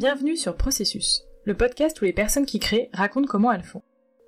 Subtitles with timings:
[0.00, 3.82] Bienvenue sur Processus, le podcast où les personnes qui créent racontent comment elles font.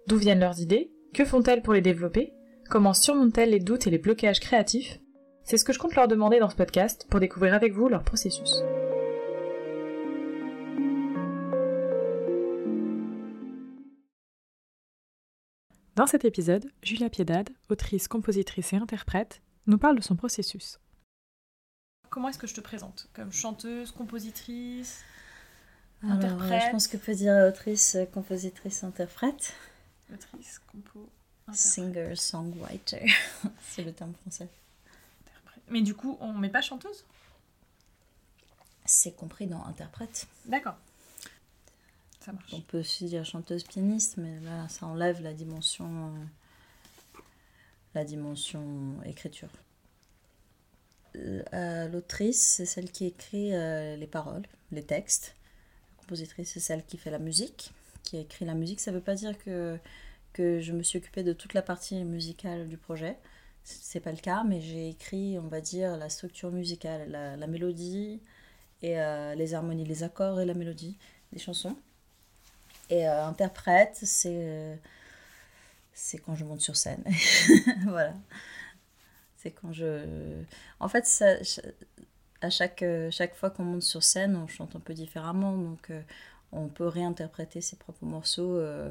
[0.06, 2.34] D'où viennent leurs idées Que font-elles pour les développer
[2.68, 5.00] Comment surmontent-elles les doutes et les blocages créatifs?
[5.44, 8.04] C'est ce que je compte leur demander dans ce podcast pour découvrir avec vous leur
[8.04, 8.50] processus.
[15.96, 20.78] Dans cet épisode, Julia Piedade, autrice, compositrice et interprète, nous parle de son processus.
[22.10, 23.08] Comment est-ce que je te présente?
[23.14, 25.02] Comme chanteuse, compositrice?
[26.10, 29.54] Alors, euh, je pense que peut dire autrice, euh, compositrice, interprète.
[30.12, 31.08] Autrice, compo,
[31.52, 33.06] Singer, songwriter,
[33.62, 34.48] c'est le terme français.
[35.68, 37.04] Mais du coup, on met pas chanteuse?
[38.84, 40.26] C'est compris dans interprète.
[40.46, 40.76] D'accord.
[42.20, 42.52] Ça marche.
[42.52, 47.20] On peut aussi dire chanteuse pianiste, mais là, ça enlève la dimension, euh,
[47.94, 49.48] la dimension écriture.
[51.14, 55.36] L'autrice, c'est celle qui écrit les paroles, les textes
[56.12, 58.80] compositrice, c'est celle qui fait la musique, qui écrit la musique.
[58.80, 59.78] Ça ne veut pas dire que,
[60.34, 63.16] que je me suis occupée de toute la partie musicale du projet.
[63.64, 68.20] C'est pas le cas, mais j'ai écrit, on va dire, la structure musicale, la, mélodie
[68.82, 70.98] et euh, les harmonies, les accords et la mélodie
[71.32, 71.76] des chansons.
[72.90, 74.76] Et euh, interprète, c'est euh,
[75.94, 77.04] c'est quand je monte sur scène.
[77.86, 78.12] voilà.
[79.38, 80.42] C'est quand je.
[80.78, 81.36] En fait, ça,
[82.42, 85.56] à chaque, euh, chaque fois qu'on monte sur scène, on chante un peu différemment.
[85.56, 86.02] Donc, euh,
[86.52, 88.90] on peut réinterpréter ses propres morceaux euh,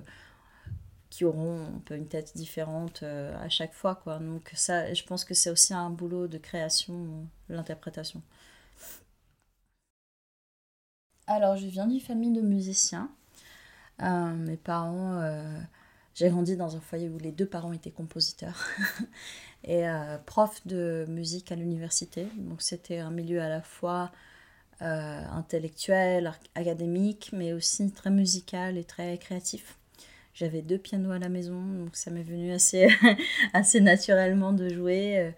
[1.09, 3.95] qui auront un peu une tête différente à chaque fois.
[3.95, 4.19] Quoi.
[4.19, 8.21] Donc, ça, je pense que c'est aussi un boulot de création, l'interprétation.
[11.27, 13.09] Alors, je viens d'une famille de musiciens.
[13.99, 15.21] mes parents
[16.13, 18.67] j'ai grandi dans un foyer où les deux parents étaient compositeurs
[19.63, 22.27] et euh, prof de musique à l'université.
[22.35, 24.11] Donc c'était un milieu à la fois
[24.81, 29.77] euh, intellectuel, académique, mais aussi très musical et très créatif.
[30.33, 32.89] J'avais deux pianos à la maison, donc ça m'est venu assez,
[33.53, 35.33] assez naturellement de jouer.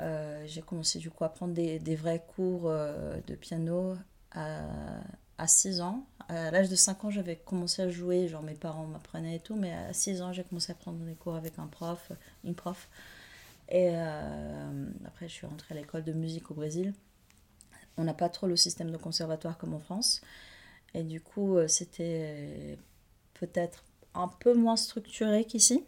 [0.00, 3.96] Euh, j'ai commencé du coup à prendre des, vrais cours de piano
[4.32, 4.60] à,
[5.38, 6.06] à 6 ans.
[6.28, 9.54] À l'âge de 5 ans, j'avais commencé à jouer, genre mes parents m'apprenaient et tout,
[9.54, 12.10] mais à 6 ans, j'ai commencé à prendre des cours avec un prof,
[12.44, 12.88] une prof.
[13.68, 16.94] Et euh, après, je suis rentrée à l'école de musique au Brésil.
[17.96, 20.20] On n'a pas trop le système de conservatoire comme en France.
[20.94, 22.78] Et du coup, euh, c'était
[23.34, 25.84] peut-être un peu moins structuré qu'ici.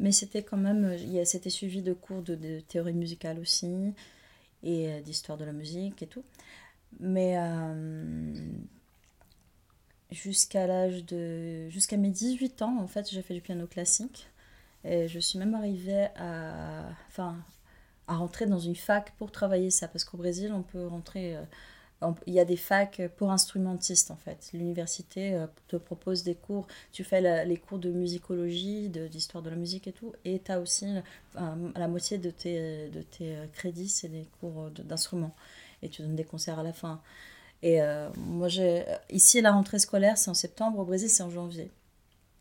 [0.00, 3.92] Mais c'était quand même, c'était suivi de cours de, théorie musicale aussi,
[4.62, 6.22] et euh, d'histoire de la musique et tout.
[7.00, 7.36] Mais
[10.10, 14.28] jusqu'à l'âge de jusqu'à mes 18 ans en fait j'ai fait du piano classique.
[14.84, 17.36] Et je suis même arrivée à enfin
[18.06, 21.42] à rentrer dans une fac pour travailler ça parce qu'au Brésil on peut rentrer euh,
[22.28, 24.50] il y a des facs pour instrumentistes en fait.
[24.54, 29.56] L'université euh, te propose des cours tu fais les cours de musicologie d'histoire de, la
[29.56, 30.86] musique et tout et tu as aussi
[31.34, 35.34] la moitié de tes de tes crédits c'est des cours d'instruments.
[35.82, 37.00] Et tu donnes des concerts à la fin
[37.62, 40.78] et euh, moi, j'ai ici, la rentrée scolaire, c'est en septembre.
[40.78, 41.70] Au Brésil, c'est en janvier.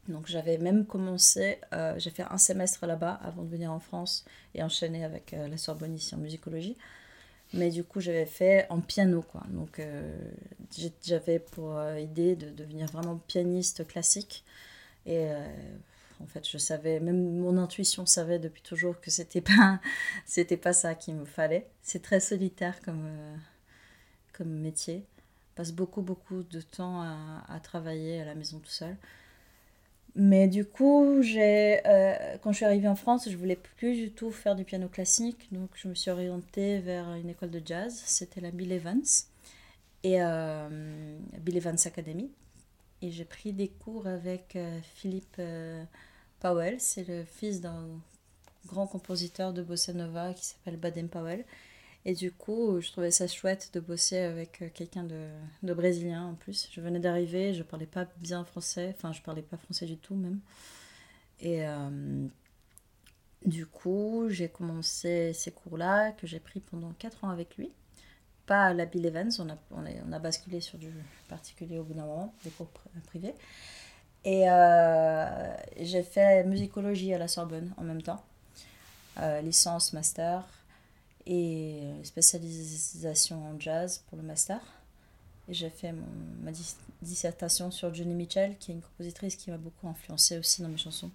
[0.08, 4.26] Donc, j'avais même commencé, euh, j'ai fait un semestre là-bas avant de venir en France
[4.56, 6.78] et enchaîner avec euh, la Sorbonne ici en musicologie.
[7.54, 9.42] Mais du coup, j'avais fait en piano, quoi.
[9.50, 9.82] Donc,
[11.02, 14.44] j'avais pour idée de devenir vraiment pianiste classique.
[15.06, 15.30] Et
[16.22, 19.80] en fait, je savais, même mon intuition savait depuis toujours que c'était pas,
[20.26, 21.70] c'était pas ça qu'il me fallait.
[21.82, 23.08] C'est très solitaire comme
[24.38, 25.04] comme métier.
[25.56, 28.96] passe beaucoup, beaucoup de temps à, travailler à la maison tout seul.
[30.16, 34.12] Mais du coup, j'ai, euh, quand je suis arrivée en France, je voulais plus du
[34.12, 35.48] tout faire du piano classique.
[35.52, 38.02] Donc, je me suis orientée vers une école de jazz.
[38.06, 39.04] C'était la Bill Evans.
[40.04, 42.32] Et euh, Bill Evans Academy.
[43.02, 45.40] Et j'ai pris des cours avec euh, Philippe
[46.40, 46.80] Powell.
[46.80, 47.88] C'est le fils d'un
[48.66, 51.46] grand compositeur de bossa nova qui s'appelle Baden Powell.
[52.08, 56.36] Et du coup, je trouvais ça chouette de bosser avec euh, quelqu'un de, brésilien en
[56.36, 56.70] plus.
[56.72, 60.16] Je venais d'arriver, je parlais pas bien français, enfin je parlais pas français du tout
[60.16, 60.40] même.
[61.42, 62.26] Et euh,
[63.46, 67.72] du coup, j'ai commencé ces cours-là que j'ai pris pendant 4 ans avec lui.
[68.46, 70.94] Pas à la Bill Evans, on a, on, a, basculé sur du
[71.28, 72.70] particulier au bout d'un moment, des cours
[73.08, 73.36] privés.
[74.24, 78.24] Et euh, j'ai fait musicologie à la Sorbonne en même temps,
[79.44, 80.46] licence, master
[81.28, 84.60] et euh, spécialisation en jazz pour le master.
[85.50, 85.94] Et j'ai fait
[86.42, 86.52] ma
[87.02, 90.78] dissertation sur Johnny Mitchell, qui est une compositrice qui m'a beaucoup influencé aussi dans mes
[90.78, 91.12] chansons.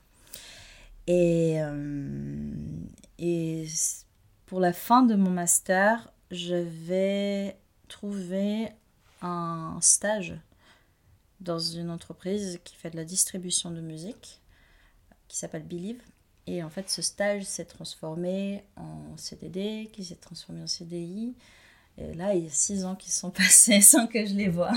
[1.07, 2.53] Et, euh,
[3.19, 3.67] et
[4.47, 8.69] pour la fin de mon master, je vais trouver
[9.23, 10.35] un stage
[11.41, 14.41] dans une entreprise qui fait de la distribution de musique,
[15.29, 16.01] qui s'appelle Believe.
[16.47, 21.35] Et en fait, ce stage s'est transformé en CDD, qui s'est transformé en CDI.
[21.99, 24.73] Et là, il y a six ans qui sont passés sans que je les vois.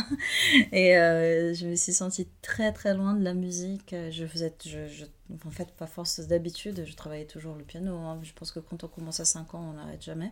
[0.71, 3.95] Et euh, je me suis sentie très très loin de la musique.
[4.11, 5.05] Je faisais, je,
[5.45, 7.95] en fait, pas force d'habitude, je travaillais toujours le piano.
[7.95, 8.19] Hein.
[8.21, 10.31] Je pense que quand on commence à 5 ans, on n'arrête jamais.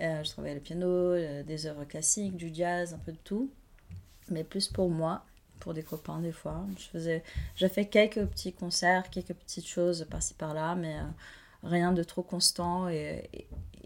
[0.00, 3.50] Euh, je travaillais le piano, euh, des œuvres classiques, du jazz, un peu de tout.
[4.30, 5.24] Mais plus pour moi,
[5.60, 6.64] pour des copains des fois.
[6.78, 7.22] Je faisais,
[7.56, 10.96] j'ai fait quelques petits concerts, quelques petites choses par-ci par-là, mais
[11.62, 12.88] rien de trop constant.
[12.88, 13.28] et,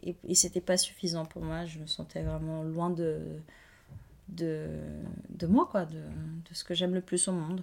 [0.03, 1.65] et, et c'était pas suffisant pour moi.
[1.67, 3.21] Je me sentais vraiment loin de,
[4.29, 4.69] de,
[5.31, 7.63] de moi, quoi, de, de ce que j'aime le plus au monde.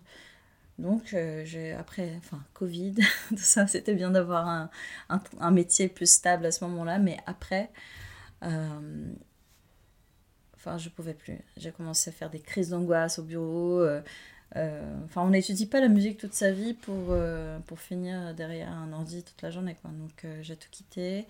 [0.79, 2.95] Donc, euh, j'ai, après, enfin, Covid,
[3.29, 4.69] tout ça, c'était bien d'avoir un,
[5.09, 7.71] un, un, métier plus stable à ce moment-là, mais après,
[8.43, 9.11] euh,
[10.67, 11.39] enfin, je pouvais plus.
[11.55, 13.79] J'ai commencé à faire des crises d'angoisse au bureau.
[13.81, 14.01] Euh,
[14.55, 18.71] euh enfin, on n'étudie pas la musique toute sa vie pour, euh, pour finir derrière
[18.71, 19.91] un ordi toute la journée, quoi.
[19.91, 21.25] Donc, j'ai tout quitté.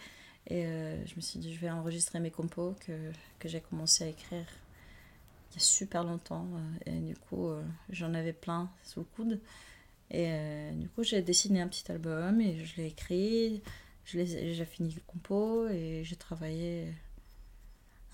[0.50, 2.94] Et je me suis dit, je vais enregistrer mes compos que,
[3.40, 4.46] que j'ai commencé à écrire
[5.52, 6.48] il y a super longtemps.
[6.86, 7.50] Et du coup,
[7.90, 9.42] j'en avais plein sous le coude.
[10.10, 10.32] Et
[10.76, 13.62] du coup, j'ai dessiné un petit album et je l'ai écrit.
[14.06, 16.94] J'ai fini le compo et j'ai travaillé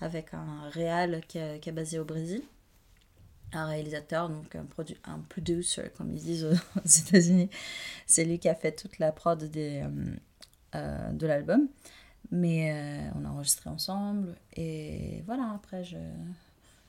[0.04, 2.42] avec un réal qui, est basé au Brésil
[3.52, 7.48] un réalisateur, donc un, produ un producer, comme ils disent aux États-Unis.
[8.04, 9.84] C'est lui qui a fait toute la prod des,
[10.74, 11.68] euh, de l'album.
[12.30, 14.34] Mais euh, on a enregistré ensemble.
[14.56, 15.96] Et voilà, après, je...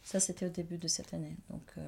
[0.03, 1.37] ça c'était au début de cette année.
[1.49, 1.87] Donc euh,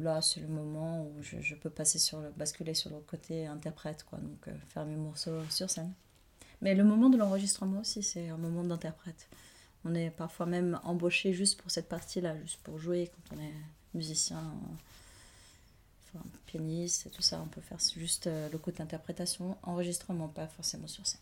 [0.00, 4.04] là, c'est le moment où je, peux passer sur le, basculer sur le côté interprète,
[4.04, 4.18] quoi.
[4.18, 5.92] Donc euh, faire mes morceaux sur scène.
[6.60, 9.28] Mais le moment de l'enregistrement aussi, c'est un moment d'interprète.
[9.84, 13.52] On est parfois même embauché juste pour cette partie-là, juste pour jouer quand on est
[13.94, 14.42] musicien,
[16.04, 17.40] enfin, pianiste et tout ça.
[17.42, 21.20] On peut faire juste le côté interprétation, enregistrement, pas forcément sur scène.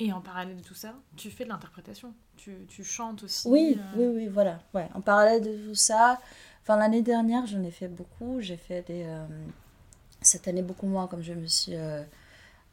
[0.00, 3.46] Et en parallèle de tout ça, tu fais de l'interprétation, tu, tu, chantes aussi.
[3.46, 3.96] Oui, euh...
[3.96, 4.60] oui, oui, voilà.
[4.74, 4.88] Ouais.
[4.94, 6.20] En parallèle de tout ça,
[6.62, 8.40] enfin l'année dernière, j'en ai fait beaucoup.
[8.40, 9.04] J'ai fait des.
[9.04, 9.26] Euh,
[10.20, 12.02] cette année, beaucoup moins, comme je me suis euh,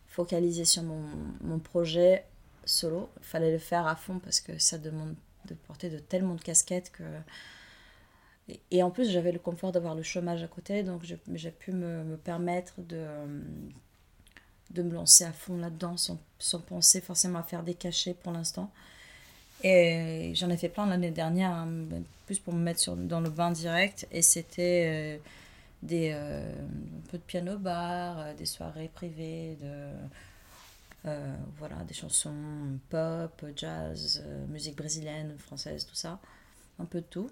[0.07, 1.03] focalisée sur mon,
[1.41, 2.25] mon, projet
[2.65, 3.09] solo.
[3.19, 5.15] Il fallait le faire à fond parce que ça demande
[5.47, 7.03] de porter de tellement de casquettes que.
[8.69, 12.03] Et, en plus, j'avais le confort d'avoir le chômage à côté, donc j'ai pu me,
[12.03, 13.05] me permettre de
[14.73, 18.31] de me lancer à fond là-dedans sans, sans, penser forcément à faire des cachets pour
[18.31, 18.71] l'instant.
[19.63, 21.69] Et j'en ai fait plein l'année dernière, hein,
[22.25, 24.07] plus pour me mettre sur, dans le bain direct.
[24.11, 25.17] Et c'était euh,
[25.83, 29.87] des, euh, un peu de piano bar, euh, des soirées privées, de,
[31.05, 36.19] euh, voilà, des chansons pop, jazz, euh, musique brésilienne, française, tout ça.
[36.79, 37.29] Un peu de tout.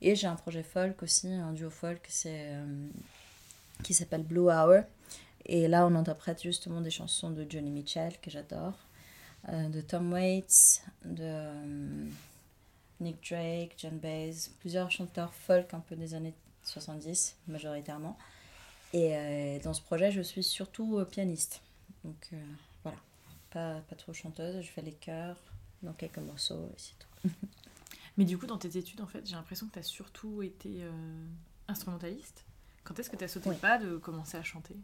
[0.00, 2.54] Et j'ai un projet folk aussi, un duo folk c'est,
[3.82, 4.84] qui s'appelle Blue Hour
[5.46, 8.74] et là, on interprète justement des chansons de Johnny Mitchell, que j'adore,
[9.48, 12.06] euh, de Tom Waits, de euh,
[13.00, 18.16] Nick Drake, John Baez, plusieurs chanteurs folk un peu des années 70, majoritairement.
[18.92, 21.62] Et euh, dans ce projet, je suis surtout euh, pianiste.
[22.04, 22.36] Donc euh,
[23.50, 25.36] pas, pas trop chanteuse, je fais les chœurs
[25.82, 27.30] dans quelques morceaux et c'est tout.
[28.16, 30.82] Mais du coup, dans tes études, en fait, j'ai l'impression que tu as surtout été
[31.68, 32.44] instrumentaliste.
[32.84, 33.54] Quand est-ce que tu as sauté oui.
[33.54, 34.76] le pas de commencer à chanter?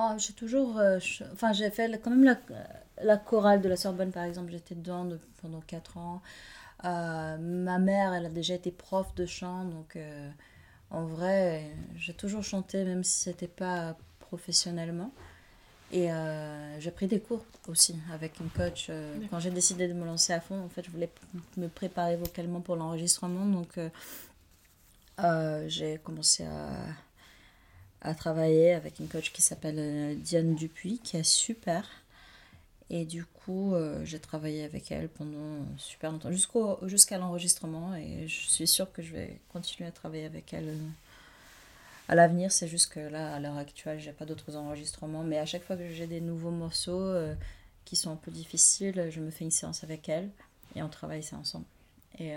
[0.00, 0.78] Oh, j'ai toujours.
[0.78, 0.98] Euh,
[1.32, 2.38] enfin, j'ai fait quand même la,
[3.02, 4.52] la, chorale de la Sorbonne, par exemple.
[4.52, 6.22] J'étais dedans de, pendant 4 ans.
[6.84, 9.64] Euh, ma mère, elle a déjà été prof de chant.
[9.64, 10.30] Donc, euh,
[10.90, 15.12] en vrai, j'ai toujours chanté, même si c'était pas professionnellement.
[15.90, 16.08] Et
[16.80, 18.90] j'ai pris des cours aussi avec une coach.
[19.30, 21.10] quand j'ai décidé de me lancer à fond, en fait, je voulais
[21.56, 23.46] me préparer vocalement pour l'enregistrement.
[23.46, 23.78] Donc,
[25.68, 26.68] j'ai commencé à
[28.00, 31.88] à travailler avec une coach qui s'appelle euh, Diane Dupuis, qui est super.
[32.90, 36.30] Et du coup, euh, j'ai travaillé avec elle pendant super longtemps,
[36.82, 37.94] jusqu'à l'enregistrement.
[37.96, 40.88] Et je suis sûre que je vais continuer à travailler avec elle euh,
[42.08, 42.50] à l'avenir.
[42.50, 45.22] C'est juste que là, à l'heure actuelle, j'ai pas d'autres enregistrements.
[45.22, 47.34] Mais à chaque fois que j'ai des nouveaux morceaux euh,
[47.84, 50.30] qui sont un peu difficiles, je me fais une séance avec elle
[50.74, 51.66] et on travaille ça ensemble.
[52.18, 52.36] Et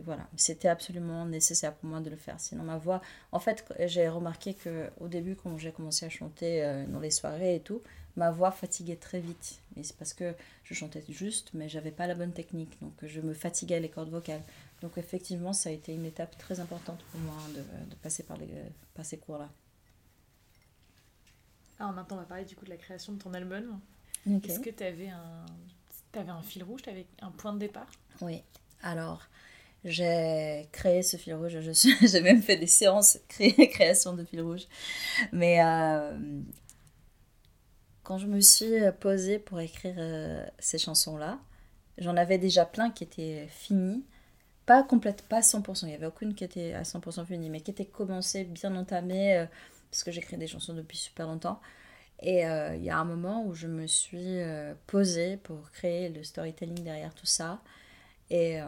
[0.00, 2.40] et voilà, c'était absolument nécessaire pour moi de le faire.
[2.40, 3.02] Sinon, ma voix.
[3.32, 7.56] En fait, j'ai remarqué qu'au début, quand j'ai commencé à chanter euh, dans les soirées
[7.56, 7.82] et tout,
[8.16, 9.60] ma voix fatiguait très vite.
[9.76, 12.78] Et c'est parce que je chantais juste, mais j'avais pas la bonne technique.
[12.80, 14.40] Donc, je me fatiguais les cordes vocales.
[14.80, 18.36] Donc, effectivement, ça a été une étape très importante pour moi de, de passer par,
[18.38, 18.48] les,
[18.94, 19.50] par ces cours-là.
[21.78, 23.80] Alors, maintenant, on va parler du coup de la création de ton album.
[24.26, 24.50] Okay.
[24.50, 25.46] Est-ce que tu avais un.
[26.14, 27.88] Avais un fil rouge, tu avais un point de départ?
[28.20, 28.42] Oui.
[28.82, 29.22] Alors,
[29.84, 31.56] j'ai créé ce fil rouge.
[32.02, 34.66] J'ai même fait des séances cré création de fil rouge.
[35.32, 36.18] Mais euh,
[38.02, 41.38] quand je me suis posée pour écrire euh, ces chansons-là,
[41.98, 44.04] j'en avais déjà plein qui étaient finies.
[44.70, 45.82] Pas complète, pas 100%.
[45.82, 49.38] Il n'y avait aucune qui était à 100% finie, mais qui étaient commencées, bien entamées,
[49.38, 49.46] euh,
[49.90, 51.60] parce que j'écris des chansons depuis super longtemps.
[52.22, 54.40] Et il y a un moment où je me suis
[54.86, 57.62] posée pour créer le storytelling derrière tout ça.
[58.28, 58.60] Et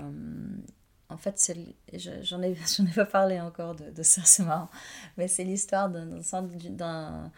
[1.12, 1.52] en fait,
[2.22, 4.70] j'en ai, ai pas parlé encore de, ça, c'est marrant.
[5.16, 7.30] Mais c'est l'histoire d'un,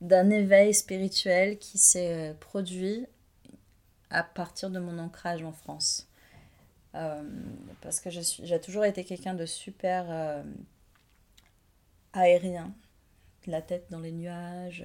[0.00, 3.06] d'un éveil spirituel qui s'est euh, produit
[4.10, 6.07] à partir de mon ancrage en France.
[6.94, 7.22] Euh,
[7.82, 10.42] parce que j'ai toujours été quelqu'un de super euh,
[12.12, 12.72] aérien,
[13.46, 14.84] la tête dans les nuages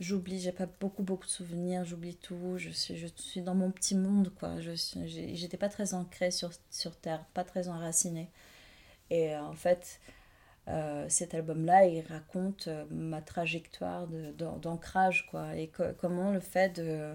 [0.00, 3.70] j'oublie, j'ai pas beaucoup beaucoup de souvenirs, j'oublie tout, je suis, je suis dans mon
[3.70, 4.72] petit monde quoi, je
[5.06, 8.30] j'étais pas très ancrée sur, sur terre, pas très enracinée.
[9.10, 10.00] Et euh, en fait,
[10.68, 17.14] euh, cet album-là, il raconte euh, ma trajectoire d'ancrage quoi, et comment le fait de,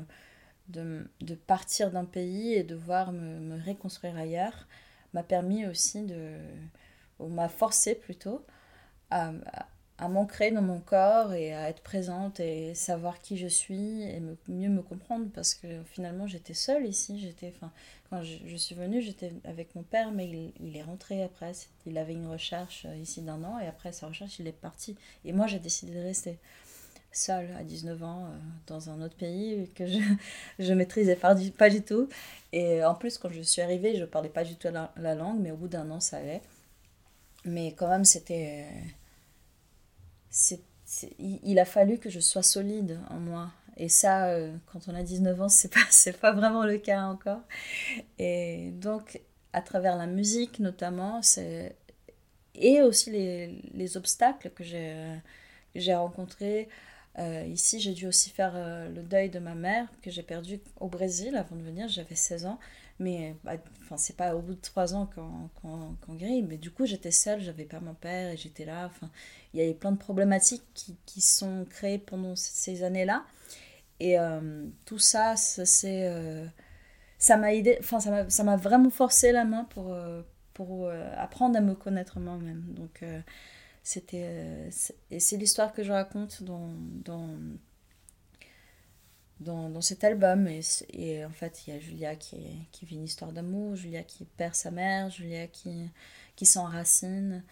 [0.68, 4.68] de, de partir d'un pays et de voir me, me reconstruire ailleurs
[5.14, 6.38] m'a permis aussi de,
[7.20, 8.46] ou m'a forcé plutôt
[9.10, 9.34] à,
[10.02, 14.20] à m'ancrer dans mon corps et à être présente et savoir qui je suis et
[14.48, 17.20] mieux me comprendre parce que finalement j'étais seule ici.
[17.20, 17.54] J'étais,
[18.10, 21.52] quand je, suis venue, j'étais avec mon père, mais il, est rentré après.
[21.86, 24.98] Il avait une recherche euh, ici d'un an et après sa recherche, il est parti.
[25.24, 26.40] Et moi, j'ai décidé de rester
[27.12, 28.38] seule à 19 ans euh,
[28.68, 30.00] dans un autre pays que je,
[30.60, 32.08] je maîtrisais pas du, pas du tout.
[32.54, 35.40] Et en plus, quand je suis arrivée, je parlais pas du tout la, la langue,
[35.40, 36.42] mais au bout d'un an, ça allait.
[37.46, 38.68] Mais quand même, c'était
[41.20, 43.52] il, a fallu que je sois solide en moi.
[43.78, 45.80] Et ça, euh, quand on a 19 ans, c'est pas,
[46.22, 47.42] pas vraiment le cas encore.
[48.20, 49.22] Et donc,
[49.54, 51.76] à travers la musique notamment, c'est,
[52.56, 54.96] et aussi les, les obstacles que j'ai,
[55.76, 56.70] j'ai rencontrés.
[57.20, 60.62] Euh, ici, j'ai dû aussi faire euh, le deuil de ma mère que j'ai perdue
[60.80, 61.88] au Brésil avant de venir.
[61.90, 62.60] J'avais 16 ans.
[63.00, 65.10] Mais bah, enfin, c'est pas au bout de trois ans
[65.62, 66.44] qu'on guérit.
[66.44, 68.86] Mais du coup, j'étais seule, j'avais pas mon père et j'étais là.
[68.86, 69.10] Enfin,
[69.54, 73.26] il y avait plein de problématiques qui, qui sont créées pendant ces années-là.
[74.00, 76.46] Et euh, tout ça, c'est, euh,
[77.18, 77.50] ça m'a
[78.30, 79.96] ça m'a vraiment forcé la main pour,
[80.54, 82.64] pour apprendre à me connaître moi-même.
[82.70, 83.04] Donc,
[83.84, 84.70] c'était.
[85.10, 86.70] et c'est l'histoire que je raconte dans,
[87.06, 87.38] dans
[89.42, 90.48] dans, dans, cet album.
[90.48, 92.38] Et, et, en fait, il y a Julia qui,
[92.72, 95.90] qui vit une histoire d'amour, Julia qui perd sa mère, Julia qui,
[96.36, 97.44] qui s'enracine.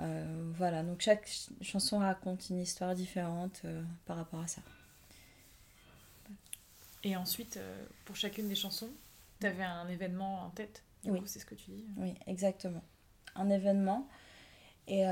[0.00, 4.62] Euh, voilà, donc chaque chanson raconte une histoire différente euh, par rapport à ça.
[7.04, 8.90] Et ensuite, euh, pour chacune des chansons,
[9.40, 11.20] tu avais un événement en tête Oui.
[11.26, 12.82] C'est ce que tu dis Oui, exactement.
[13.36, 14.08] Un événement.
[14.88, 15.04] Et,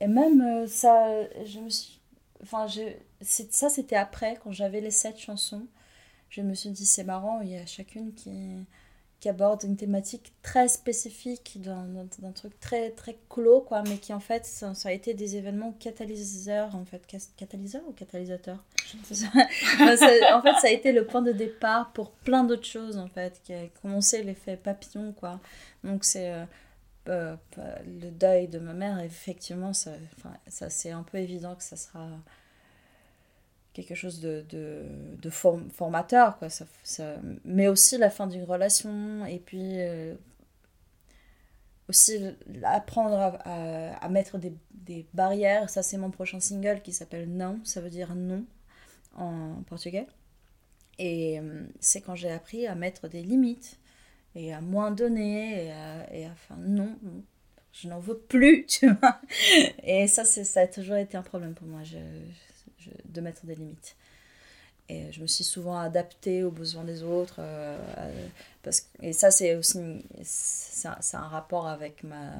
[0.00, 1.08] et même ça,
[1.44, 1.98] je me suis
[2.42, 2.82] Enfin, je,
[3.22, 5.66] ça, c'était après, quand j'avais les sept chansons.
[6.30, 8.30] Je me suis dit, c'est marrant, il y a chacune qui,
[9.18, 14.20] qui aborde une thématique très spécifique, d'un truc très, très clos, quoi, mais qui en
[14.20, 17.02] fait, ça, a été des événements catalyseurs, en fait.
[17.36, 18.38] Catalyseur ou catalyseur
[19.80, 23.40] En fait, ça a été le point de départ pour plein d'autres choses, en fait,
[23.42, 25.40] qui a commencé l'effet papillon, quoi.
[25.82, 26.32] Donc, c'est.
[26.32, 26.44] Euh,
[27.08, 27.36] euh,
[27.86, 29.92] le deuil de ma mère, effectivement, ça,
[30.46, 32.08] ça c'est un peu évident que ça sera
[33.72, 34.84] quelque chose de, de,
[35.20, 36.50] de formateur, quoi.
[36.50, 40.14] Ça, ça, mais aussi la fin d'une relation, et puis euh,
[41.88, 42.18] aussi
[42.64, 45.70] apprendre à, à, mettre des, des, barrières.
[45.70, 48.44] Ça, c'est mon prochain single qui s'appelle Non, ça veut dire non
[49.16, 50.06] en portugais.
[50.98, 53.78] Et euh, c'est quand j'ai appris à mettre des limites
[54.34, 56.96] et à moins donner et à, et enfin non,
[57.72, 59.20] je n'en veux plus tu vois.
[59.82, 61.80] Et ça ça a toujours été un problème pour moi
[63.04, 63.96] de mettre des limites.
[64.90, 67.78] Et je me suis souvent adaptée aux besoins des autres euh,
[68.62, 69.78] parce et ça c'est aussi
[70.22, 72.32] c'est un, un, rapport avec ma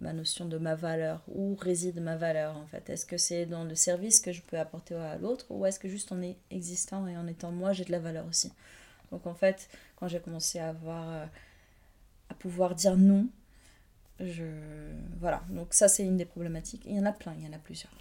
[0.00, 2.90] ma notion de ma valeur où réside ma valeur en fait.
[2.90, 5.88] Est-ce que c'est dans le service que je peux apporter à l'autre ou est-ce que
[5.88, 6.20] juste en
[6.50, 8.52] existant et en étant moi j'ai de la valeur aussi?
[9.10, 11.26] Donc en fait, quand j'ai commencé à avoir euh,
[12.28, 13.28] à pouvoir dire non,
[14.20, 14.44] je
[15.18, 15.42] voilà.
[15.50, 16.84] Donc ça c'est une des problématiques.
[16.86, 17.92] Il y en a plein, il y en a plusieurs.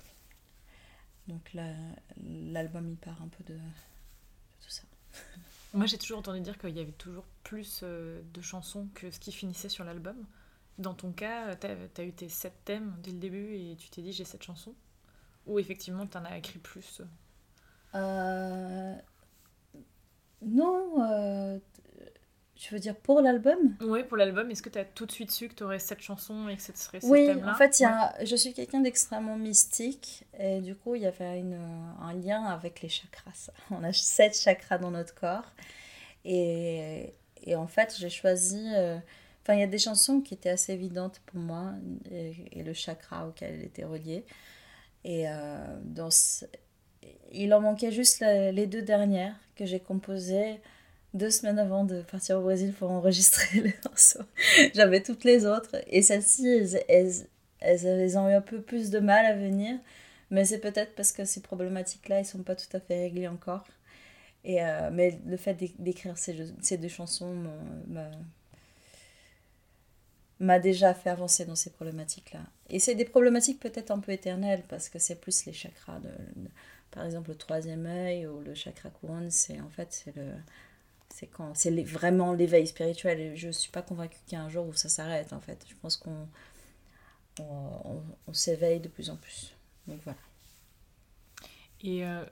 [1.27, 3.57] Donc l'album il part un peu de,
[4.61, 4.83] tout ça.
[5.73, 9.19] Moi j'ai toujours entendu dire qu'il y avait toujours plus euh, de chansons que ce
[9.19, 10.17] qui finissait sur l'album.
[10.77, 14.03] Dans ton cas, tu as, eu tes sept thèmes dès le début et tu t'es
[14.03, 14.75] dit j'ai sept chansons
[15.47, 17.01] Ou effectivement tu en as écrit plus
[17.95, 18.95] euh,
[20.41, 21.59] non, euh,
[22.59, 24.49] Tu veux dire pour l'album Oui, pour l'album.
[24.49, 26.61] Est-ce que tu as tout de suite su que tu aurais cette chanson et que
[26.63, 30.25] ce serait ce Oui, en fait, y a, je suis quelqu'un d'extrêmement mystique.
[30.39, 31.59] Et du coup, il y avait une,
[32.01, 33.51] un lien avec les chakras.
[33.71, 35.51] On a sept chakras dans notre corps.
[36.25, 38.67] Et, et en fait, j'ai choisi...
[38.75, 38.97] euh,
[39.43, 41.71] Enfin, il y a des chansons qui étaient assez évidentes pour moi.
[42.11, 44.25] Et, et le chakra auquel elle était reliée.
[45.05, 46.45] Et euh, dans ce-
[47.31, 50.59] il en manquait juste la- les deux dernières que j'ai composées
[51.13, 54.23] deux semaines avant de partir au Brésil pour enregistrer les morceaux.
[54.75, 56.47] J'avais toutes les autres et celles-ci,
[56.89, 57.27] elles,
[57.59, 59.77] elles, elles, ont eu un peu plus de mal à venir.
[60.31, 63.65] Mais c'est peut-être parce que ces problématiques-là, elles sont pas tout à fait réglées encore.
[64.43, 67.35] Et, euh, mais le fait d'é- d'écrire ces, ces deux chansons
[70.39, 72.41] m'a déjà fait avancer dans ces problématiques-là.
[72.69, 75.99] Et c'est des problématiques peut-être un peu éternelles parce que c'est plus les chakras.
[75.99, 76.09] De,
[76.91, 80.23] par exemple, le troisième œil ou le chakra couronne, c'est en fait le
[81.19, 83.19] c'est quand c'est vraiment l'éveil spirituel.
[83.19, 85.65] Et je suis pas convaincue qu'il y a un jour où ça s'arrête en fait.
[85.67, 86.27] Je pense qu'on
[87.39, 89.51] on, on- on s'éveille de plus en plus.
[89.87, 90.19] Donc voilà.
[91.83, 92.23] Et euh,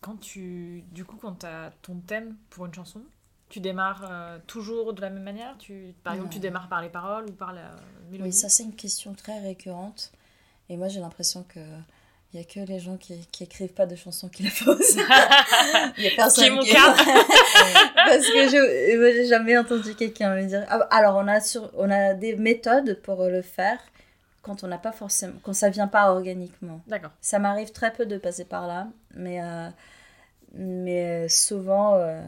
[0.00, 0.82] quand tu.
[0.90, 3.00] Du coup, quand tu as ton thème pour une chanson,
[3.48, 5.56] tu démarres euh, toujours de la même manière?
[5.58, 6.34] Tu, Par exemple, Non.
[6.34, 7.70] tu démarres par les paroles ou par la
[8.10, 8.30] mélodie?
[8.30, 10.10] Oui, ça c'est une question très récurrente.
[10.68, 11.60] Et moi j'ai l'impression que
[12.32, 14.96] il y a que les gens qui, qui écrivent pas de chansons qui la posent.
[15.98, 16.94] Il y a personne Qui est mon qui- cas.
[18.22, 20.64] Parce que je moi, j'ai jamais entendu quelqu'un me dire.
[20.68, 23.78] Ah, Alors on a sur on a des méthodes pour le faire
[24.42, 26.80] quand on n'a pas forcément quand ça vient pas organiquement.
[26.86, 27.10] D'accord.
[27.20, 29.68] Ça m'arrive très peu de passer par là, mais, euh,
[30.54, 32.22] mais souvent, euh,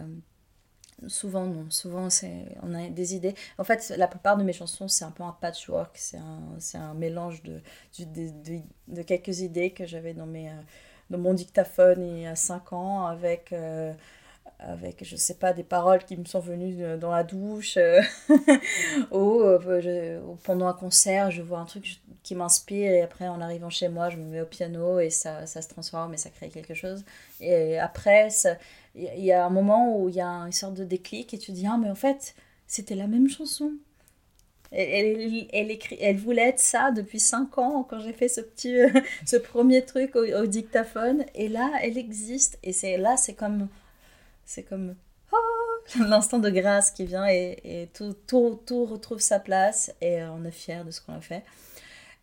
[1.06, 1.66] souvent non.
[1.70, 3.34] Souvent, c'est, on a des idées.
[3.58, 6.78] En fait, la plupart de mes chansons, c'est un peu un patchwork, c'est un, c'est
[6.78, 7.60] un mélange de,
[7.98, 10.52] de, de, de quelques idées que j'avais dans, mes, euh,
[11.10, 13.92] dans mon dictaphone il y a 5 ans, avec, euh,
[14.66, 18.00] avec, je sais pas, des paroles qui me sont venues de- dans la douche, euh,
[19.10, 23.41] ou, euh, ou pendant un concert, je vois un truc qui m'inspire et après en
[23.41, 26.30] arrivant chez moi je me mets au piano et ça, ça se transforme et ça
[26.30, 27.04] crée quelque chose.
[27.41, 28.28] Et après
[28.95, 31.52] il y- a un moment où il y a une sorte de déclic et tu
[31.52, 32.34] dis ah mais en fait
[32.67, 33.73] c'était la même chanson.
[34.73, 38.76] Elle, elle, écrit, elle voulait être ça depuis 5 ans quand j'ai fait ce petit
[38.76, 38.88] euh,
[39.26, 43.69] ce premier truc au, au dictaphone et là elle existe et c'est là c'est comme
[44.45, 44.95] c'est comme
[45.33, 45.37] oh,
[46.00, 50.30] l'instant de grâce qui vient et, et tout, tout, tout retrouve sa place et euh,
[50.33, 51.45] on est fier de ce qu'on a fait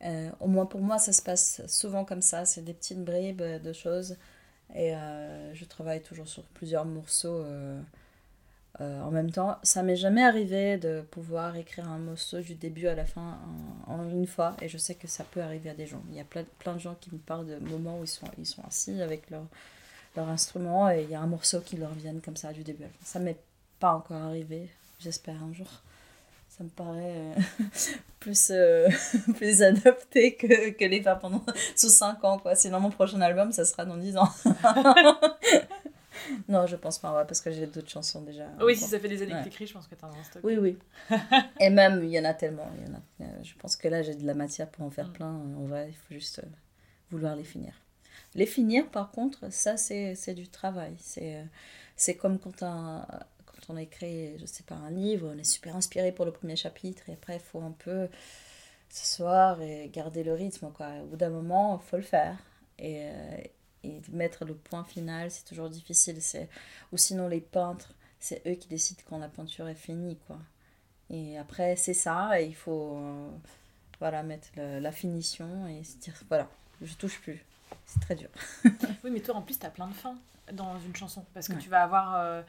[0.04, 2.44] euh, au moins pour moi, ça se passe souvent comme ça.
[2.46, 4.18] C'est des petites bribes de choses.
[4.74, 7.46] Et euh, je travaille toujours sur plusieurs morceaux
[8.80, 9.60] en même temps.
[9.62, 13.38] Ça m'est jamais arrivé de pouvoir écrire un morceau du début à la fin
[13.86, 14.58] en, en une fois.
[14.60, 16.02] Et je sais que ça peut arriver à des gens.
[16.10, 18.26] Il y a plein, plein de gens qui me parlent de moments où ils sont,
[18.40, 19.46] ils sont assis avec leur,
[20.16, 22.86] leur instrument et il y a un morceau qui leur vient comme ça du début.
[23.04, 23.38] Ça m'est
[23.80, 24.70] pas encore arrivé.
[25.00, 25.68] J'espère un jour.
[26.50, 27.34] Ça me paraît euh,
[28.20, 28.90] plus, euh,
[29.36, 31.44] plus adapté que, que les faire pendant
[31.76, 32.38] sous 5 ans.
[32.40, 32.56] Quoi.
[32.56, 34.30] Sinon, mon prochain album, ça sera dans 10 ans.
[36.50, 38.46] non, je pense pas, ouais, parce que j'ai d'autres chansons déjà.
[38.62, 39.40] Oui, si ça fait des années Ouais.
[39.40, 40.44] que t'écris, je pense que t'as un stock.
[40.44, 40.78] Oui, oui.
[41.60, 42.70] Et même, il y en a tellement.
[42.86, 45.08] Y en a, euh, je pense que là, j'ai de la matière pour en faire
[45.08, 45.14] Mm.
[45.14, 45.28] plein.
[45.58, 46.48] En vrai, il faut juste euh,
[47.12, 47.74] vouloir les finir.
[48.36, 50.94] Les finir, par contre, ça, c'est du travail.
[51.00, 55.76] C'est euh, comme quand, quand on écrit, je sais pas, un livre, on est super
[55.76, 58.08] inspiré pour le premier chapitre, et après, il faut un peu
[58.90, 60.72] s'asseoir et garder le rythme.
[60.72, 60.88] Quoi.
[61.04, 62.38] Au bout d'un moment, il faut le faire.
[62.80, 63.38] Et, euh,
[63.84, 66.18] et mettre le point final, c'est toujours difficile.
[66.92, 70.18] Ou sinon, les peintres, c'est eux qui décident quand la peinture est finie.
[70.28, 70.38] Quoi.
[71.10, 73.30] Et après, c'est ça, et il faut euh,
[74.00, 76.50] voilà, mettre la finition et se dire, voilà,
[76.82, 77.44] je touche plus.
[77.86, 78.30] C'est très dur.
[79.04, 80.18] Oui, mais toi, en plus, t'as plein de fins
[80.54, 81.26] dans une chanson.
[81.34, 81.60] Parce que Ouais.
[81.60, 82.42] tu vas avoir euh,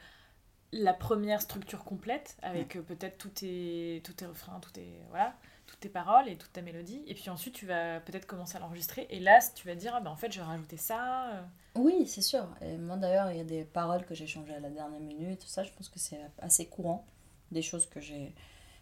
[0.71, 5.35] la première structure complète, avec euh, peut-être tous tes, tous tes refrains, tous tes, voilà,
[5.67, 7.01] toutes tes paroles et toute ta mélodie.
[7.07, 9.07] Et puis ensuite, tu vas peut-être commencer à l'enregistrer.
[9.09, 11.29] Et là, tu vas dire, ah, ben, en fait, je vais rajouter ça.
[11.31, 11.41] euh.
[11.75, 12.47] Oui, c'est sûr.
[12.61, 15.41] Et moi d'ailleurs, il y a des paroles que j'ai changées à la dernière minute.
[15.43, 17.05] Ça, je pense que c'est assez courant.
[17.51, 18.33] Des choses que j'ai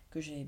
[0.10, 0.46] que j'ai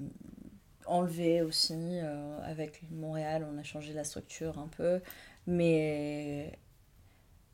[0.86, 1.74] enlevées aussi.
[1.78, 5.02] euh, avec Montréal, on a changé la structure un peu.
[5.48, 6.58] Mais...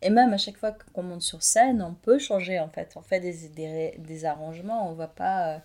[0.02, 2.94] Et même à chaque fois qu'on monte sur scène, on peut changer en fait.
[2.96, 4.90] On fait des, des, des arrangements.
[4.90, 5.56] On va pas...
[5.56, 5.60] euh,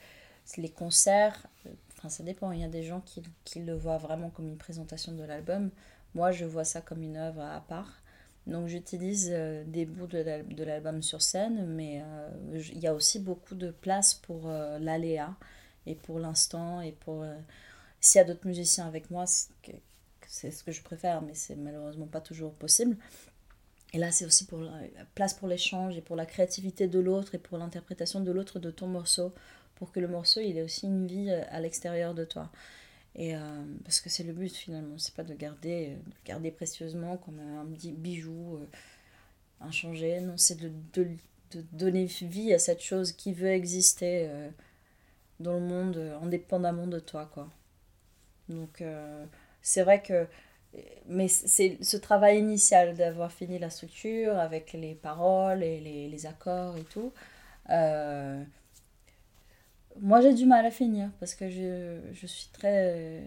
[0.59, 1.47] les concerts...
[1.67, 2.53] euh, Enfin, ça dépend.
[2.53, 5.71] Il y a des gens qui, qui le voient vraiment comme une présentation de l'album.
[6.15, 8.03] Moi, je vois ça comme une œuvre à part.
[8.47, 12.29] Donc j'utilise euh, des bouts de l'al- de l'album sur scène, mais euh,
[12.73, 15.35] il y a aussi beaucoup de place pour euh, l'aléa
[15.87, 17.23] et pour l'instant et pour...
[17.23, 17.35] euh,
[18.01, 19.25] S'il y a d'autres musiciens avec moi,
[20.35, 22.97] c'est ce que je préfère, mais c'est malheureusement pas toujours possible.
[23.93, 24.73] Et là, c'est aussi pour la
[25.15, 28.73] place pour l'échange et pour la créativité de l'autre et pour l'interprétation de l'autre de
[28.73, 29.33] ton morceau,
[29.77, 32.51] pour que le morceau il ait aussi une vie euh, à l'extérieur de toi.
[33.15, 33.41] Et euh,
[33.85, 37.67] parce que c'est le but finalement, c'est pas de garder, de garder précieusement comme un
[37.67, 38.67] petit bijou euh,
[39.61, 41.07] inchangé, non, c'est de, de,
[41.53, 44.29] de, donner vie à cette chose qui veut exister
[45.39, 47.49] dans le monde indépendamment de toi, quoi.
[48.49, 48.83] Donc
[49.65, 50.29] c'est vrai que
[51.07, 56.27] mais c'est ce travail initial d'avoir fini la structure avec les paroles et les, les
[56.27, 57.13] accords et tout.
[57.71, 58.43] Euh,
[60.01, 63.23] moi, j'ai du mal à finir parce que je, je suis très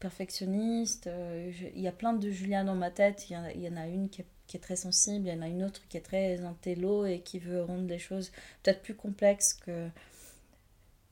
[0.00, 1.06] perfectionniste.
[1.06, 3.28] Euh, il y a plein de Julien dans ma tête.
[3.30, 5.34] Il y, en a, y en a une qui est, qui est, très sensible, il
[5.34, 8.32] y en a une autre qui est très intello et qui veut rendre des choses
[8.62, 9.88] peut-être plus complexes que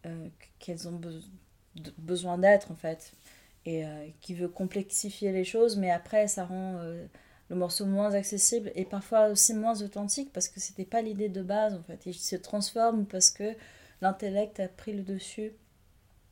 [0.06, 1.00] euh, qu'elles ont
[1.98, 3.12] besoin d'être en fait
[3.66, 7.04] et euh, qui veut complexifier les choses, mais après ça rend euh,
[7.50, 11.42] le morceau moins accessible et parfois aussi moins authentique parce que c'était pas l'idée de
[11.42, 12.06] base en fait.
[12.06, 13.54] Il se transforme parce que
[14.00, 15.52] l'intellect a pris le dessus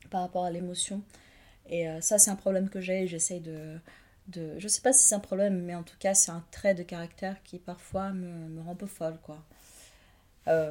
[0.09, 1.03] par rapport à l'émotion.
[1.67, 3.07] Et euh, ça, c'est un problème que j'ai.
[3.07, 3.79] J'essaye de,
[4.27, 4.57] de.
[4.59, 6.83] Je sais pas si c'est un problème, mais en tout cas, c'est un trait de
[6.83, 9.43] caractère qui parfois me, me rend un peu folle, quoi.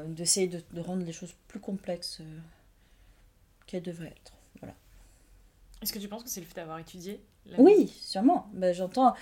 [0.07, 2.23] D'essayer de, de, rendre les choses plus complexes
[3.67, 4.34] qu'elles devraient être.
[5.85, 7.21] Est-ce que tu penses que c'est le fait d'avoir étudié
[7.59, 8.49] Oui, sûrement.
[8.55, 9.15] Ben, J'entends.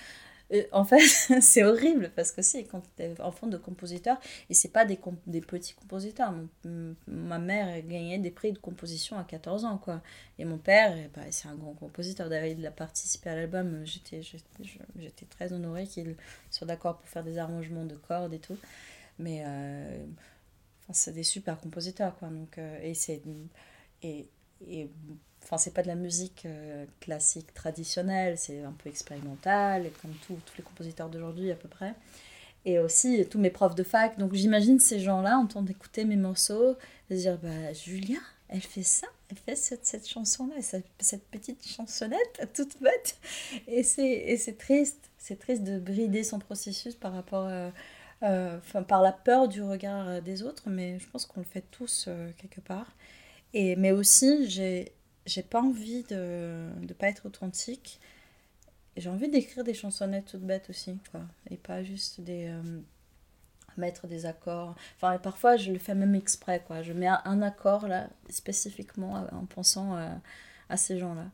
[0.53, 0.99] Euh, en fait,
[1.41, 4.17] c'est horrible parce que c'est quand tu es enfant de compositeur,
[4.49, 4.97] et c'est pas des,
[5.27, 6.33] des petits compositeurs.
[7.07, 10.01] ma mère gagnait des prix de composition à 14 ans, quoi.
[10.39, 12.29] Et mon père, ben, c'est un grand compositeur.
[12.29, 13.81] D'ailleurs, il a participé à l'album.
[13.85, 16.15] J'étais, j'étais très honorée qu'il
[16.49, 18.57] soit d'accord pour faire des arrangements de cordes et tout.
[19.19, 20.05] Mais euh,
[20.83, 22.29] enfin, c'est des super compositeurs, quoi.
[22.29, 23.21] Donc, euh, et c'est.
[24.01, 24.29] Et,
[24.65, 24.89] et
[25.43, 30.37] Enfin, c'est pas de la musique euh, classique traditionnelle, c'est un peu expérimental, comme tous
[30.57, 31.93] les compositeurs d'aujourd'hui à peu près.
[32.65, 34.17] Et aussi tous mes profs de fac.
[34.17, 36.77] Donc j'imagine ces gens-là entendent écouter mes morceaux,
[37.09, 41.67] et se dire bah, Julia, elle fait ça, elle fait cette, cette chanson-là, cette, petite
[41.67, 43.17] chansonnette toute bête.
[43.67, 47.47] Et c'est triste, c'est triste de brider son processus par rapport.
[47.47, 47.69] Euh,
[48.21, 51.65] euh, enfin, par la peur du regard des autres, mais je pense qu'on le fait
[51.71, 52.95] tous quelque part.
[53.53, 54.93] Et, mais aussi, j'ai
[55.25, 57.99] j'ai pas envie de ne pas être authentique.
[58.97, 61.21] J'ai envie d'écrire des chansonnettes toutes bêtes aussi, quoi.
[61.49, 62.47] Et pas juste des.
[62.47, 62.81] Euh,
[63.77, 64.75] mettre des accords.
[64.97, 66.81] Enfin, parfois, je le fais même exprès, quoi.
[66.81, 70.09] Je mets un, accord, là, spécifiquement euh, en pensant euh,
[70.69, 71.25] à ces gens-là.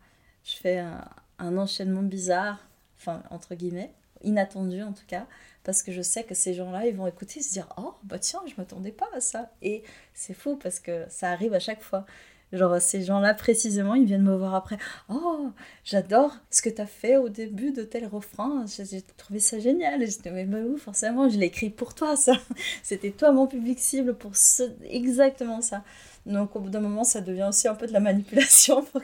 [0.44, 1.04] Je fais un,
[1.38, 2.66] un, enchaînement bizarre,
[2.98, 5.28] enfin, entre guillemets, inattendu en tout cas,
[5.64, 8.20] parce que je sais que ces gens-là, ils vont écouter et se dire Oh, bah
[8.20, 9.52] tiens, je m'attendais pas à ça.
[9.62, 12.06] Et c'est fou parce que ça arrive à chaque fois.
[12.52, 14.78] Genre, ces gens-là, précisément, ils viennent me voir après.
[15.08, 15.52] Oh,
[15.84, 18.66] j'adore ce que tu as fait au début de tel refrain.
[18.68, 20.02] J'ai trouvé ça génial.
[20.02, 22.34] Et j'étais, mais, mais oui, forcément, je l'ai écrit pour toi, ça.
[22.84, 24.64] C'était toi mon public cible pour ce...
[24.90, 25.84] exactement ça.
[26.26, 29.02] Donc, au bout d'un moment, ça devient aussi un peu de la manipulation pour,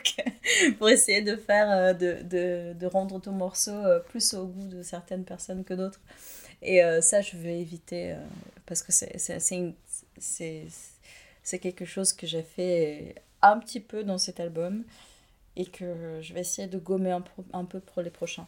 [0.78, 4.68] pour essayer de faire, euh, de, de, de, rendre ton morceau euh, plus au goût
[4.68, 6.02] de certaines personnes que d'autres.
[6.62, 8.16] Et euh, ça, je veux éviter
[8.66, 9.76] parce que c'est
[11.60, 13.16] quelque chose que j'ai fait
[13.52, 14.84] un petit peu dans cet album
[15.56, 18.48] et que je vais essayer de gommer un, un peu pour les prochains.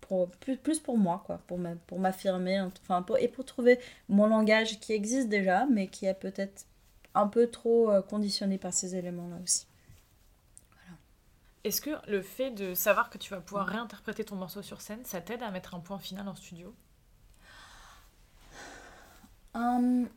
[0.00, 4.26] Pour, plus, plus pour moi, quoi, pour, pour m'affirmer, enfin, pour, et pour trouver mon
[4.26, 6.66] langage qui existe déjà, mais qui est peut-être
[7.14, 9.66] un peu trop euh, conditionné par ces éléments-là aussi.
[10.72, 10.98] Voilà.
[11.64, 15.04] Est-ce que le fait de savoir que tu vas pouvoir réinterpréter ton morceau sur scène,
[15.04, 16.74] ça t'aide à mettre un point final en studio?
[19.54, 20.08] Hum,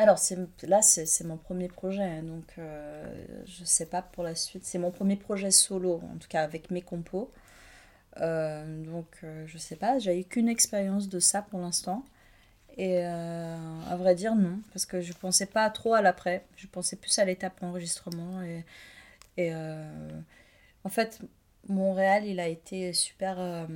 [0.00, 0.18] alors,
[0.62, 3.04] là, c'est mon premier projet, hein, donc euh,
[3.44, 4.64] je sais pas pour la suite.
[4.64, 7.30] C'est mon premier projet solo, en tout cas avec mes compos.
[8.18, 12.02] Euh, donc, euh, je sais pas, j'ai eu qu'une expérience de ça pour l'instant.
[12.78, 16.96] Et à vrai dire, non, parce que je pensais pas trop à l'après, je pensais
[16.96, 18.42] plus à l'étape enregistrement.
[18.42, 18.64] Et,
[19.36, 19.52] et
[20.84, 21.20] en fait,
[21.68, 23.66] Montréal, il a été super,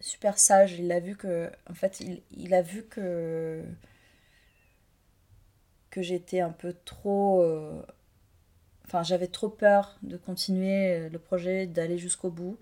[0.00, 0.74] super sage.
[0.78, 3.64] Il a vu que, en fait, il, il a vu que
[5.96, 7.40] que j'étais un peu trop...
[7.40, 7.82] Euh,
[8.84, 12.58] enfin, j'avais trop peur de continuer euh, le projet, d'aller jusqu'au bout,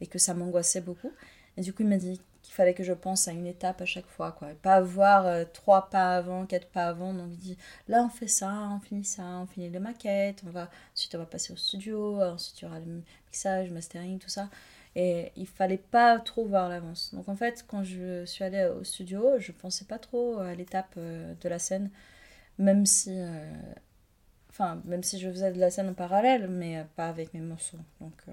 [0.00, 1.12] et que ça m'angoissait beaucoup.
[1.58, 3.84] Et du coup, il m'a dit qu'il fallait que je pense à une étape à
[3.84, 4.48] chaque fois, quoi.
[4.62, 7.12] pas avoir euh, trois pas avant, quatre pas avant.
[7.12, 10.50] Donc, il dit, là, on fait ça, on finit ça, on finit les maquettes, on
[10.50, 14.30] va, ensuite, on va passer au studio, ensuite, il y aura le mixage, mastering, tout
[14.30, 14.48] ça.
[14.96, 17.12] Et il fallait pas trop voir l'avance.
[17.12, 20.98] Donc, en fait, quand je suis allée au studio, je pensais pas trop à l'étape
[20.98, 21.90] de la scène
[22.58, 23.50] même si euh,
[24.50, 27.40] enfin même si je faisais de la scène en parallèle mais euh, pas avec mes
[27.40, 28.32] morceaux donc euh,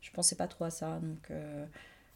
[0.00, 1.30] je pensais pas trop à ça donc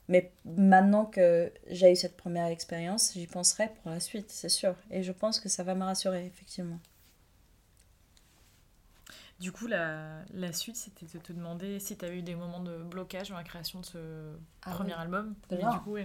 [0.08, 4.74] Mais maintenant que j'ai eu cette première expérience, j'y penserai pour la suite, c'est sûr.
[4.90, 6.80] Et je pense que ça va me rassurer, effectivement.
[9.38, 12.62] Du coup, la, la suite, c'était de te demander si tu avais eu des moments
[12.62, 13.98] de blocage dans la création de ce
[14.62, 15.34] ah premier album.
[15.50, 15.96] du coup,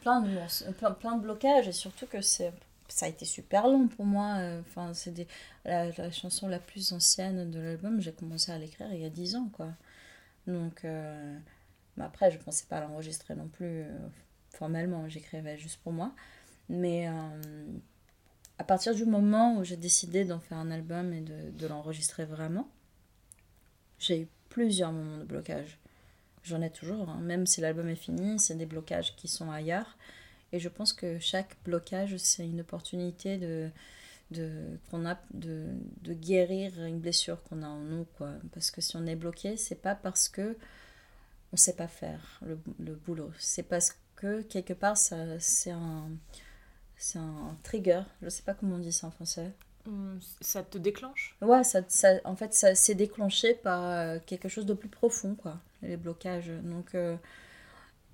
[0.00, 2.52] plein, de, plein, plein, de blocages, et surtout que c'est
[2.88, 4.38] ça a été super long pour moi.
[4.60, 5.26] Enfin, c'est des,
[5.64, 9.36] la, chanson la plus ancienne de l'album, j'ai commencé à l'écrire il y a 10
[9.36, 9.68] ans, quoi.
[10.46, 11.38] Donc, euh,
[11.98, 14.08] après, je pensais pas l'enregistrer non plus euh,
[14.50, 16.12] formellement, j'écrivais juste pour moi.
[16.68, 17.12] Mais euh,
[18.58, 22.24] à partir du moment où j'ai décidé d'en faire un album et de, de l'enregistrer
[22.24, 22.68] vraiment,
[23.98, 25.78] j'ai eu plusieurs moments de blocage.
[26.42, 27.18] J'en ai toujours, hein.
[27.22, 29.96] même si l'album est fini, c'est des blocages qui sont ailleurs.
[30.52, 33.68] Et je pense que chaque blocage, c'est une opportunité de,
[34.30, 35.66] de, qu'on a, de,
[36.02, 38.06] de guérir une blessure qu'on a en nous.
[38.16, 38.30] Quoi.
[38.52, 40.56] Parce que si on est bloqué, c'est pas parce que
[41.52, 43.30] on sait pas faire le, le boulot.
[43.38, 46.08] C'est parce que quelque part, ça, c'est un,
[46.96, 48.02] c'est un trigger.
[48.22, 49.52] Je sais pas comment on dit ça en français.
[49.86, 51.36] Hum, ça te déclenche?
[51.40, 55.34] Ouais, ça, ça, en fait, ça s'est déclenché par euh, quelque chose de plus profond,
[55.34, 56.50] quoi, les blocages.
[56.64, 57.16] Donc, euh,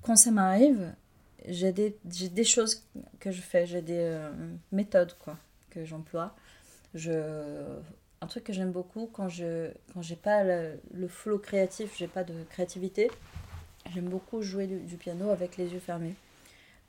[0.03, 0.93] quand ça m'arrive,
[1.49, 2.85] j'ai des, des, choses
[3.21, 4.31] que je fais, j'ai des euh,
[4.71, 5.39] méthodes quoi,
[5.71, 6.35] que j'emploie.
[6.95, 7.79] Je,
[8.21, 12.07] un truc que j'aime beaucoup quand je quand j'ai pas le, le, flow créatif, j'ai
[12.07, 13.11] pas de créativité,
[13.93, 16.15] j'aime beaucoup jouer du, piano avec les yeux fermés.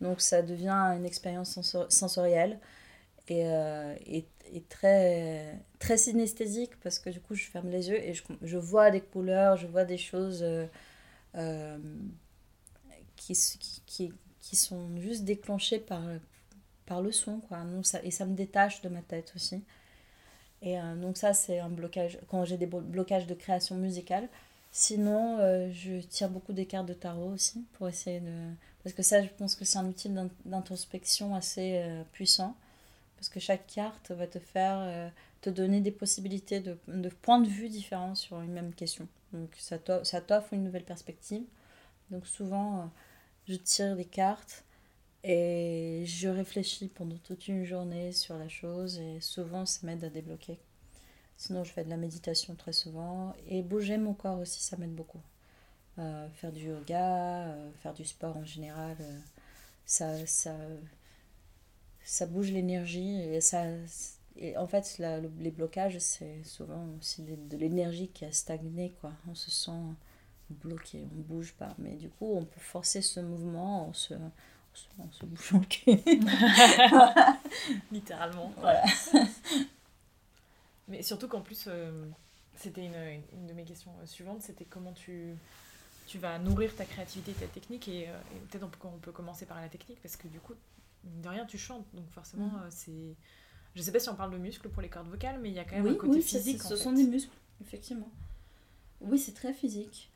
[0.01, 2.59] Donc ça devient une expérience sensorielle
[3.27, 4.25] et, euh, et,
[4.69, 8.91] très, très synesthésique parce que du coup je ferme les yeux et je, je vois
[8.91, 10.45] des couleurs, je vois des choses
[11.35, 11.77] euh,
[13.15, 13.33] qui,
[13.85, 14.13] qui,
[14.43, 16.03] qui sont juste déclenchés par,
[16.85, 17.39] par le son.
[17.39, 17.63] Quoi.
[17.63, 19.63] Donc ça, et ça me détache de ma tête aussi.
[20.61, 24.27] Et euh, donc ça, c'est un blocage, quand j'ai des blocages de création musicale.
[24.71, 28.51] Sinon, euh, je tire beaucoup des cartes de tarot aussi pour essayer de...
[28.83, 30.09] Parce que ça, je pense que c'est un outil
[30.45, 32.55] d'introspection assez euh, puissant.
[33.15, 37.47] Parce que chaque carte va te faire, te donner des possibilités de, de points de
[37.47, 39.07] vue différents sur une même question.
[39.31, 41.43] Donc ça t'offre une nouvelle perspective.
[42.11, 42.91] Donc souvent
[43.47, 44.63] je tire des cartes
[45.23, 50.09] et je réfléchis pendant toute une journée sur la chose et souvent ça m'aide à
[50.09, 50.59] débloquer.
[51.37, 54.95] Sinon je fais de la méditation très souvent et bouger mon corps aussi ça m'aide
[54.95, 55.21] beaucoup.
[55.99, 59.19] Euh, faire du yoga, euh, faire du sport en général, euh,
[59.85, 60.55] ça, ça,
[62.03, 63.63] ça bouge l'énergie et ça...
[64.35, 64.99] Et en fait,
[65.39, 69.11] les blocages, c'est souvent aussi de l'énergie qui a stagné, quoi.
[69.29, 69.71] On se sent
[70.53, 71.73] bloqué, on bouge pas.
[71.77, 75.99] Mais du coup, on peut forcer ce mouvement en se, en se, bougeant le cul.
[77.91, 78.51] Littéralement.
[78.57, 78.83] Voilà.
[80.87, 82.05] Mais surtout qu'en plus, euh,
[82.55, 85.35] c'était une, une, de mes questions euh, suivantes, c'était comment tu,
[86.07, 87.87] tu vas nourrir ta créativité et ta technique.
[87.87, 88.17] Et, euh,
[88.49, 90.53] peut-être on peut, on peut, commencer par la technique, parce que du coup,
[91.03, 91.85] de rien, tu chantes.
[91.93, 92.67] Donc forcément, mm.
[92.69, 93.15] c'est...
[93.75, 95.59] Je sais pas si on parle de muscles pour les cordes vocales, mais il y
[95.59, 96.61] a quand même un côté physique.
[96.61, 98.09] ce sont des muscles, effectivement.
[99.01, 100.11] Oui, c'est très physique.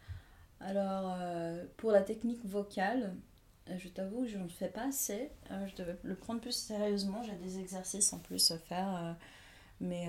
[0.59, 3.15] Alors, euh, pour la technique vocale,
[3.69, 5.29] euh, je t'avoue que je ne fais pas assez.
[5.51, 7.21] Euh, je devais le prendre plus sérieusement.
[7.23, 9.15] J'ai des exercices en plus à faire.
[9.79, 10.07] mais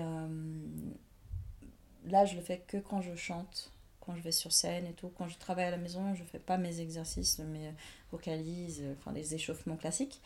[2.05, 5.09] là, je le fais que quand je chante, quand je vais sur scène et tout.
[5.17, 7.71] Quand je travaille à la maison, je ne fais pas mes exercices, mes
[8.11, 10.21] vocalises, enfin les échauffements classiques.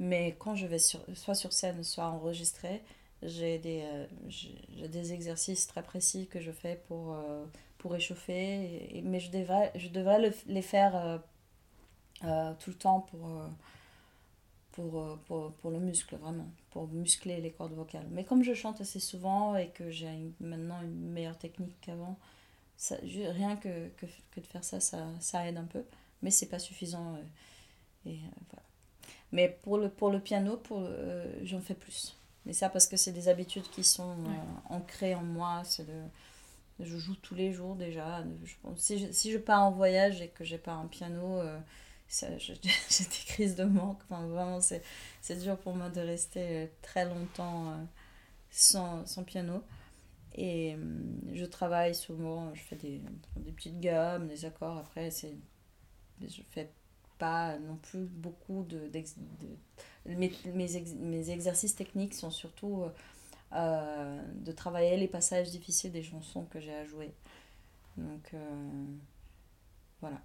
[0.00, 2.82] Mais quand je vais sur, soit sur scène, soit enregistré,
[3.22, 3.84] j'ai des,
[4.88, 7.16] des exercices très précis que je fais pour
[7.78, 8.96] pour réchauffer.
[8.96, 11.18] Et, mais je devrais, je devrais le, les faire euh,
[12.24, 13.48] euh, tout le temps pour, euh,
[14.72, 18.06] pour, pour, pour, le muscle, vraiment, pour muscler les cordes vocales.
[18.10, 22.18] Mais comme je chante assez souvent et que j'ai maintenant une meilleure technique qu'avant,
[22.90, 25.84] rien que, que, que, de faire ça, ça, ça aide un peu.
[26.22, 27.16] Mais c'est pas suffisant.
[28.04, 28.18] et,
[28.50, 28.62] voilà.
[29.30, 30.82] Mais pour le, pour le piano, pour,
[31.42, 32.17] j'en fais plus.
[32.48, 34.16] Mais ça parce que c'est des habitudes qui sont
[34.68, 35.62] ancrées en moi.
[35.64, 36.02] C'est de
[36.80, 38.24] je joue tous les jours déjà.
[38.44, 41.58] Je, si, je, si je pars en voyage et que j'ai pas un piano, euh,
[42.08, 44.00] j'ai des crises de manque.
[44.08, 47.84] Enfin, vraiment, c'est dur pour moi de rester euh, très longtemps euh,
[48.50, 49.62] sans, sans, piano.
[50.34, 50.76] Et
[51.32, 53.00] je travaille souvent, je fais des,
[53.36, 54.78] des petites gammes, des accords.
[54.78, 55.34] Après, c'est
[56.20, 56.70] je fais
[57.18, 59.48] pas non plus beaucoup de, de,
[60.16, 62.84] mes, mes, mes, exercices techniques sont surtout
[63.54, 67.14] euh, de travailler les passages difficiles des chansons que j'ai à jouer.
[67.96, 68.84] Donc euh,
[70.02, 70.20] voilà,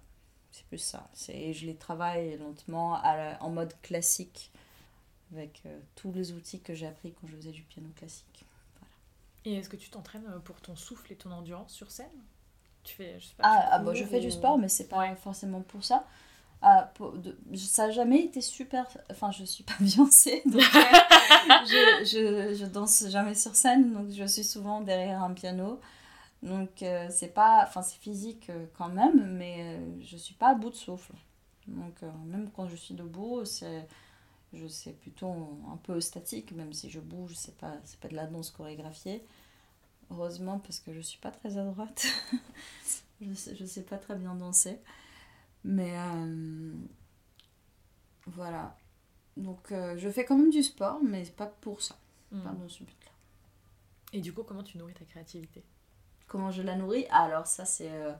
[0.50, 1.08] c'est plus ça.
[1.14, 4.52] C'est, je les travaille lentement à en mode classique
[5.32, 8.44] avec euh, tous les outils que j'ai appris quand je faisais du piano classique.
[8.78, 8.92] Voilà.
[9.46, 12.10] Et est-ce que tu t'entraînes pour ton souffle et ton endurance sur scène?
[12.84, 15.16] Tu fais, je sais pas, Ah, ah bah, je fais du sport, mais c'est pas
[15.16, 16.06] forcément pour ça.
[16.66, 16.90] Ah,
[17.56, 18.86] ça n'a jamais été super.
[19.10, 24.24] Enfin, je suis pas Beyoncé, donc je, je, je, danse jamais sur scène, donc je
[24.24, 25.78] suis souvent derrière un piano.
[26.42, 27.64] Donc, euh, c'est pas.
[27.66, 31.12] Enfin, c'est physique euh, quand même, mais euh, je suis pas à bout de souffle.
[31.66, 33.86] Donc, même quand je suis debout, c'est.
[34.54, 38.14] Je sais plutôt un peu statique, même si je bouge, c'est pas, c'est pas de
[38.14, 39.22] la danse chorégraphiée.
[40.10, 42.06] Heureusement, parce que je suis pas très à droite.
[43.20, 44.78] je, sais, je sais pas très bien danser.
[45.64, 46.74] Mais euh,
[48.26, 48.76] voilà.
[49.36, 51.96] Donc euh, je fais quand même du sport, mais pas pour ça.
[52.30, 52.58] Pas hmm.
[52.58, 53.10] dans ce but-là.
[54.12, 55.64] Et du coup, comment tu nourris ta créativité?
[56.28, 57.06] Comment je la nourris?
[57.10, 58.14] Alors ça, euh,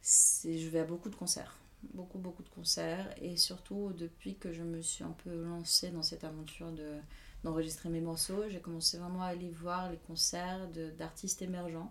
[0.00, 0.58] c'est...
[0.58, 1.56] je vais à beaucoup de concerts.
[1.94, 3.14] Beaucoup, beaucoup de concerts.
[3.22, 6.98] Et surtout, depuis que je me suis un peu lancée dans cette aventure de
[7.42, 11.90] d'enregistrer mes morceaux, j'ai commencé vraiment à aller voir les concerts d'artistes émergents,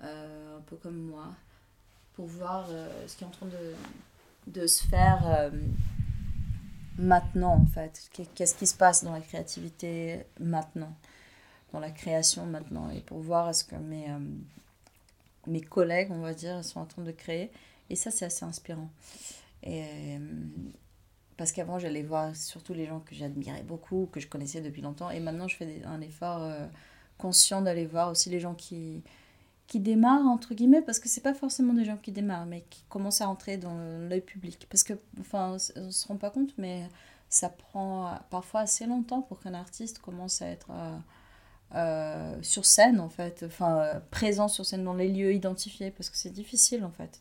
[0.00, 1.36] un peu comme moi,
[2.16, 3.74] pour voir euh, ce qui est en train de,
[4.50, 5.50] de se faire euh,
[6.98, 8.10] maintenant, en fait.
[8.34, 10.96] Qu'est-ce qui se passe dans la créativité maintenant,
[11.72, 14.18] dans la création maintenant, et pour voir ce que mes, euh,
[15.46, 17.52] mes collègues, on va dire, sont en train de créer.
[17.90, 18.88] Et ça, c'est assez inspirant.
[19.62, 20.18] Et,
[21.36, 25.10] parce qu'avant, j'allais voir surtout les gens que j'admirais beaucoup, que je connaissais depuis longtemps.
[25.10, 26.50] Et maintenant, je fais un effort
[27.18, 29.02] conscient d'aller voir aussi les gens qui,
[29.66, 32.84] qui démarrent, entre guillemets, parce que c'est pas forcément des gens qui démarrent, mais qui
[32.88, 33.76] commencent à entrer dans
[34.08, 34.66] l'œil public.
[34.70, 36.88] Parce que, enfin, on se rend pas compte, mais
[37.28, 40.96] ça prend parfois assez longtemps pour qu'un artiste commence à être euh,
[41.74, 46.16] euh, sur scène, en fait, enfin, présent sur scène dans les lieux identifiés, parce que
[46.16, 47.20] c'est difficile, en fait,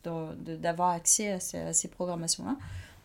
[0.61, 2.57] d'avoir accès à ces, programmations-là.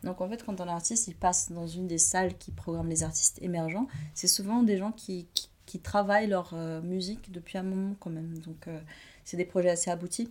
[0.05, 3.03] Donc, en fait, quand un artiste, il passe dans une des salles qui programme les
[3.03, 5.29] artistes émergents, c'est souvent des gens qui,
[5.71, 8.39] qui travaillent leur euh, musique depuis un moment, quand même.
[8.39, 8.69] Donc,
[9.25, 10.31] c'est des projets assez aboutis.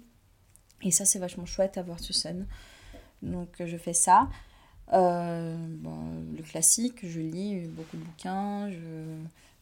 [0.82, 2.46] Et ça, c'est vachement chouette à voir sur scène.
[3.22, 4.30] Donc, je fais ça.
[4.92, 8.70] Euh, bon, le classique, je lis beaucoup de bouquins,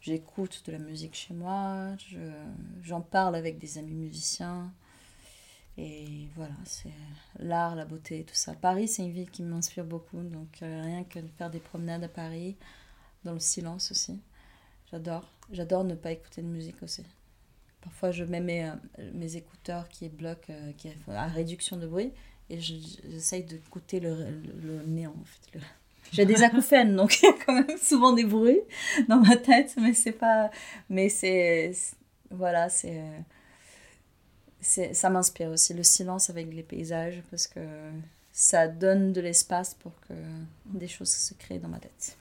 [0.02, 2.18] j'écoute de la musique chez moi, je,
[2.82, 4.72] j'en parle avec des amis musiciens.
[5.78, 6.94] Et voilà, c'est
[7.38, 8.54] l'art, la beauté, tout ça.
[8.56, 12.04] Paris, c'est une ville qui m'inspire beaucoup, donc euh, rien que de faire des promenades
[12.04, 12.56] à Paris,
[13.24, 14.20] dans le silence aussi.
[14.90, 15.37] J'adore.
[15.52, 17.04] J'adore ne pas écouter de musique aussi.
[17.82, 18.74] Parfois, je mets mes, euh,
[19.14, 22.12] mes écouteurs qui bloquent, euh, qui à réduction de bruit,
[22.50, 24.16] et j'essaye d'écouter le,
[24.62, 25.60] le, néant, en fait.
[26.12, 28.62] J'ai des acouphènes, donc il y a quand même souvent des bruits
[29.10, 30.50] dans ma tête, mais c'est pas...
[30.90, 31.72] Mais c'est...
[32.30, 33.02] Voilà, c'est
[34.60, 37.60] ça m'inspire aussi, le silence avec les paysages, parce que
[38.32, 40.14] ça donne de l'espace pour que
[40.66, 42.18] des choses se créent dans ma tête.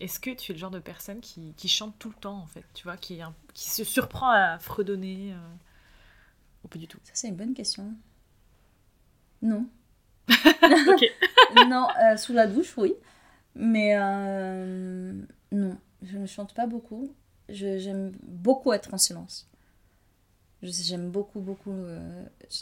[0.00, 2.46] Est-ce que tu es le genre de personne qui, qui, chante tout le temps, en
[2.46, 3.20] fait, tu vois, qui,
[3.52, 5.54] qui se surprend à fredonner euh,
[6.64, 6.98] Ou pas du tout?
[7.04, 7.92] Ça, c'est une bonne question.
[9.42, 9.66] Non.
[11.68, 12.94] non, euh, sous la douche, oui.
[13.54, 15.12] Mais euh,
[15.52, 17.14] non, je ne chante pas beaucoup.
[17.50, 19.50] J'aime beaucoup être en silence.
[20.62, 21.76] J'aime beaucoup, beaucoup.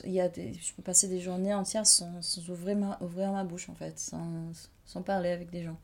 [0.05, 3.31] il y a des, je peux passer des journées entières sans, sans ouvrir, ma, ouvrir
[3.31, 4.51] ma bouche, en fait, sans,
[4.85, 5.79] sans parler avec des gens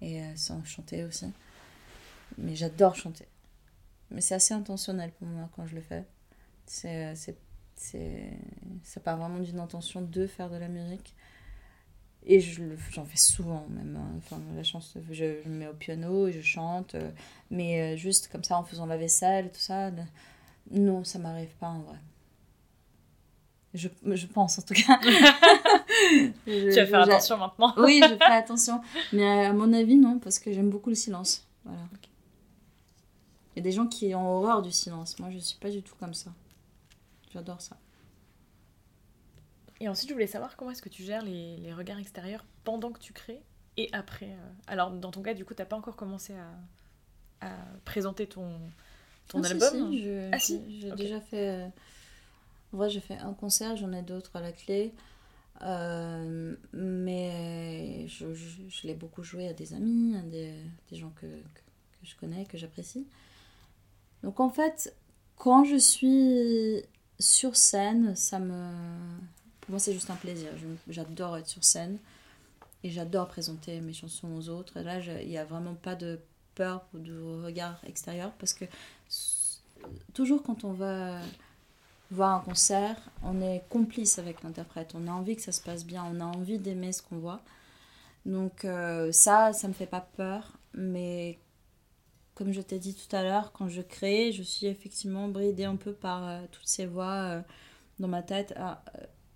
[0.00, 1.26] et euh, sans chanter aussi.
[2.38, 3.26] Mais j'adore chanter.
[4.10, 6.04] Mais c'est assez intentionnel pour moi quand je le fais.
[6.66, 7.36] C'est, c'est,
[7.76, 8.30] c'est,
[8.82, 11.14] ça part vraiment d'une intention de faire de la musique.
[12.28, 13.96] Et je, j'en fais souvent même.
[13.96, 14.14] Hein.
[14.18, 16.96] Enfin, la chance, je, je, me mets au piano et je chante.
[16.96, 17.10] Euh,
[17.50, 19.92] mais euh, juste comme ça en faisant la vaisselle, tout ça.
[20.72, 21.98] Non, ça m'arrive pas en vrai.
[23.74, 24.98] Je, je pense en tout cas.
[26.44, 27.74] tu vas faire attention maintenant.
[27.78, 28.80] oui, je fais attention.
[29.12, 31.46] Mais à mon avis, non, parce que j'aime beaucoup le silence.
[31.64, 31.80] Voilà.
[33.54, 35.18] Il y a des gens qui ont horreur du silence.
[35.18, 36.30] Moi, je suis pas du tout comme ça.
[37.32, 37.76] J'adore ça.
[39.80, 42.90] Et ensuite, je voulais savoir comment est-ce que tu gères les, les, regards extérieurs pendant
[42.90, 43.40] que tu crées
[43.76, 44.26] et après.
[44.26, 44.52] Euh.
[44.66, 47.50] Alors, dans ton cas, du coup, tu n'as pas encore commencé à, à
[47.84, 48.58] présenter ton,
[49.28, 51.48] ton ah, album si, si, Ah si, j'ai déjà fait...
[51.48, 51.68] Euh,
[52.72, 54.92] en vrai, j'ai fait un concert, j'en ai d'autres à la clé.
[55.62, 60.52] Euh, mais je, je, l'ai beaucoup joué à des amis, à des,
[60.90, 61.60] des gens que, que,
[62.02, 63.06] je connais, que j'apprécie.
[64.22, 64.94] Donc en fait,
[65.36, 66.82] quand je suis
[67.18, 68.70] sur scène, ça me...
[69.60, 70.50] Pour moi, c'est juste un plaisir.
[70.88, 71.98] J'adore être sur scène
[72.84, 74.80] et j'adore présenter mes chansons aux autres.
[74.80, 76.20] Là, il n'y a vraiment pas de
[76.54, 78.64] peur ou de regard extérieur parce que
[80.14, 81.20] toujours quand on va
[82.10, 85.84] voir un concert, on est complice avec l'interprète, on a envie que ça se passe
[85.84, 87.42] bien, on a envie d'aimer ce qu'on voit.
[88.24, 91.38] Donc euh, ça, ça me fait pas peur, mais
[92.34, 95.76] comme je t'ai dit tout à l'heure, quand je crée, je suis effectivement bridée un
[95.76, 97.40] peu par euh, toutes ces voix euh,
[97.98, 98.54] dans ma tête.
[98.56, 98.82] Ah,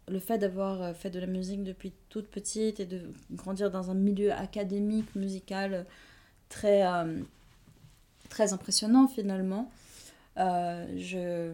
[0.08, 3.94] le fait d'avoir fait de la musique depuis toute petite et de grandir dans un
[3.94, 5.86] milieu académique, musical
[6.48, 6.82] très,
[8.28, 9.70] très impressionnant finalement,
[10.36, 11.52] je,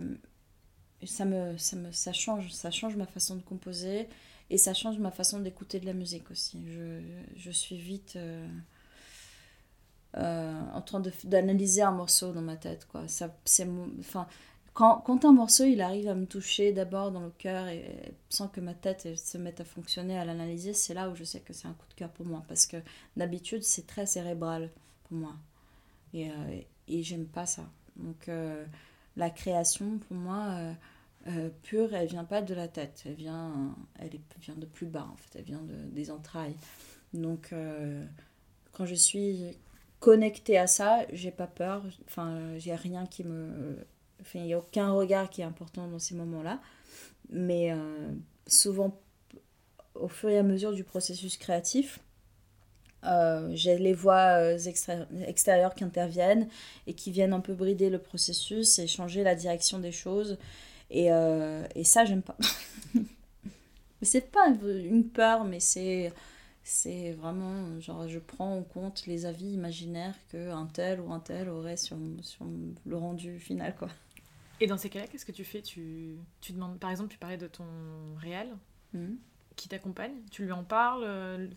[1.06, 4.08] ça, me, ça, me, ça, change, ça change ma façon de composer
[4.50, 6.64] et ça change ma façon d'écouter de la musique aussi.
[6.68, 7.00] Je,
[7.36, 8.46] je suis vite euh,
[10.16, 12.86] euh, en train d'analyser un morceau dans ma tête.
[12.86, 13.08] Quoi.
[13.08, 13.34] Ça,
[13.98, 14.28] enfin,
[14.72, 18.46] quand, quand, un morceau il arrive à me toucher d'abord dans le cœur et, sans
[18.46, 21.52] que ma tête se mette à fonctionner, à l'analyser, c'est là où je sais que
[21.52, 22.44] c'est un coup de cœur pour moi.
[22.46, 22.76] Parce que
[23.16, 24.70] d'habitude, c'est très cérébral
[25.04, 25.34] pour moi.
[26.14, 27.64] Et, euh, et j'aime pas ça.
[27.96, 28.30] Donc
[29.16, 30.74] la création, pour moi,
[31.28, 34.10] euh, pure, elle vient pas de la tête, elle vient, elle
[34.40, 36.56] vient de plus bas en fait, elle vient de, des entrailles.
[37.14, 38.04] Donc euh,
[38.72, 39.58] quand je suis
[39.98, 43.76] connectée à ça, j'ai pas peur, enfin j'ai rien qui me,
[44.34, 46.60] il y a aucun regard qui est important dans ces moments-là,
[47.30, 48.12] mais euh,
[48.46, 48.96] souvent
[49.94, 51.98] au fur et à mesure du processus créatif,
[53.52, 54.40] j'ai les voix
[55.26, 56.48] extérieures qui interviennent
[56.88, 60.38] et qui viennent un peu brider le processus et changer la direction des choses.
[60.90, 62.36] Et, euh, et ça, j'aime pas.
[62.94, 63.02] mais
[64.02, 66.12] c'est pas une peur, mais c'est
[66.68, 71.20] c'est vraiment genre je prends en compte les avis imaginaires que un tel ou un
[71.20, 72.44] tel aurait sur, sur
[72.84, 73.88] le rendu final quoi.
[74.58, 75.62] Et dans ces cas-là, qu'est-ce que tu fais?
[75.62, 77.64] Tu, tu demandes par exemple, tu parlais de ton
[78.16, 78.48] réel
[78.94, 79.14] mmh.
[79.54, 81.50] qui t'accompagne, tu lui en parles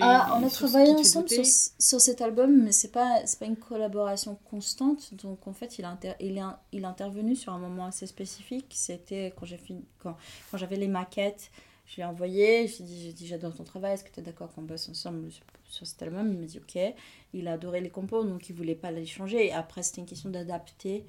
[0.00, 4.38] ah, on a travaillé ensemble sur, sur, cet album, mais c'est pas pas une collaboration
[4.48, 5.14] constante.
[5.14, 6.42] Donc en fait, il a il, est,
[6.72, 8.66] il est intervenu sur un moment assez spécifique.
[8.70, 9.60] C'était quand j'ai
[9.98, 10.16] quand,
[10.50, 11.50] quand j'avais les maquettes.
[11.86, 14.52] Je lui ai envoyé, j'ai dit, dit j'adore ton travail, est-ce que tu es d'accord
[14.52, 15.30] qu'on bosse ensemble
[15.68, 16.32] sur, cet album?
[16.32, 16.94] Il m'a dit ok.
[17.32, 19.46] Il a adoré les compos, donc il voulait pas les changer.
[19.46, 21.06] Et après, c'était une question d'adapter.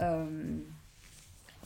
[0.00, 0.58] Euh,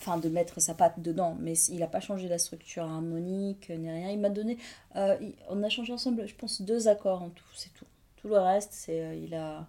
[0.01, 3.91] enfin de mettre sa patte dedans, mais il n'a pas changé la structure harmonique ni
[3.91, 4.11] rien.
[4.11, 4.57] Il m'a donné,
[4.97, 5.17] euh,
[5.49, 7.85] on a changé ensemble, je pense, deux accords en tout, c'est tout.
[8.17, 9.67] Tout le reste, c'est euh, il a,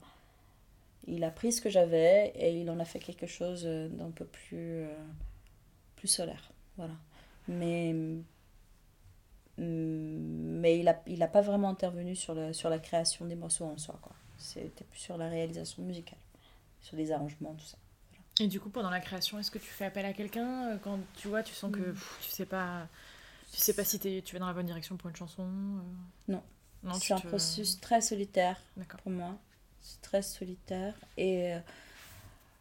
[1.06, 4.26] il a pris ce que j'avais et il en a fait quelque chose d'un peu
[4.26, 4.96] plus, euh,
[5.98, 6.94] plus solaire, voilà.
[7.48, 7.94] Mais
[9.58, 13.66] mais il n'a il a pas vraiment intervenu sur, le, sur la création des morceaux
[13.66, 14.00] en soi.
[14.38, 16.18] C'était plus sur la réalisation musicale,
[16.82, 17.78] sur les arrangements, tout ça.
[18.40, 21.00] Et du coup, pendant la création, est-ce que tu fais appel à quelqu'un euh, quand
[21.16, 21.96] tu vois, tu sens que mm.
[22.22, 22.88] tu sais pas,
[23.52, 26.44] tu sais pas si tu vas dans la bonne direction pour une chanson euh Non.
[26.84, 28.60] non c'est un processus très solitaire
[29.04, 29.38] pour moi.
[29.82, 31.60] C'est très solitaire et euh,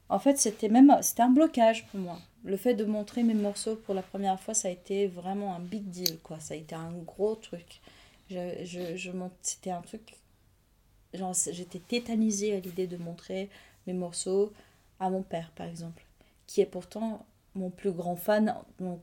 [0.09, 2.18] en fait, c'était même c'était un blocage pour moi.
[2.45, 5.61] Le fait de montrer mes morceaux pour la première fois, ça a été vraiment un
[5.61, 6.41] big deal quoi.
[6.41, 7.81] Ça a été un gros truc.
[8.29, 9.11] Je, je, je
[9.43, 10.16] c'était un truc
[11.14, 13.49] genre j'étais tétanisée à l'idée de montrer
[13.87, 14.53] mes morceaux
[15.01, 16.05] à mon père, par exemple,
[16.47, 17.27] qui est pourtant
[17.57, 18.55] mon plus grand fan,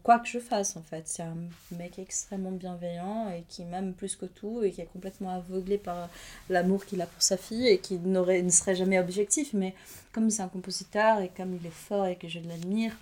[0.04, 1.08] quoi que je fasse en fait.
[1.08, 1.36] C'est un
[1.72, 6.10] mec extrêmement bienveillant et qui m'aime plus que tout et qui est complètement aveuglé par
[6.50, 9.54] l'amour qu'il a pour sa fille et qui n'aurait, ne serait jamais objectif.
[9.54, 9.74] Mais
[10.14, 12.96] comme c'est un compositeur et comme il est fort et que je l'admire,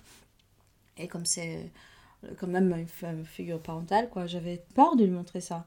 [0.98, 1.70] et comme c'est
[2.38, 5.64] quand même une figure parentale, quoi, j'avais peur de lui montrer ça.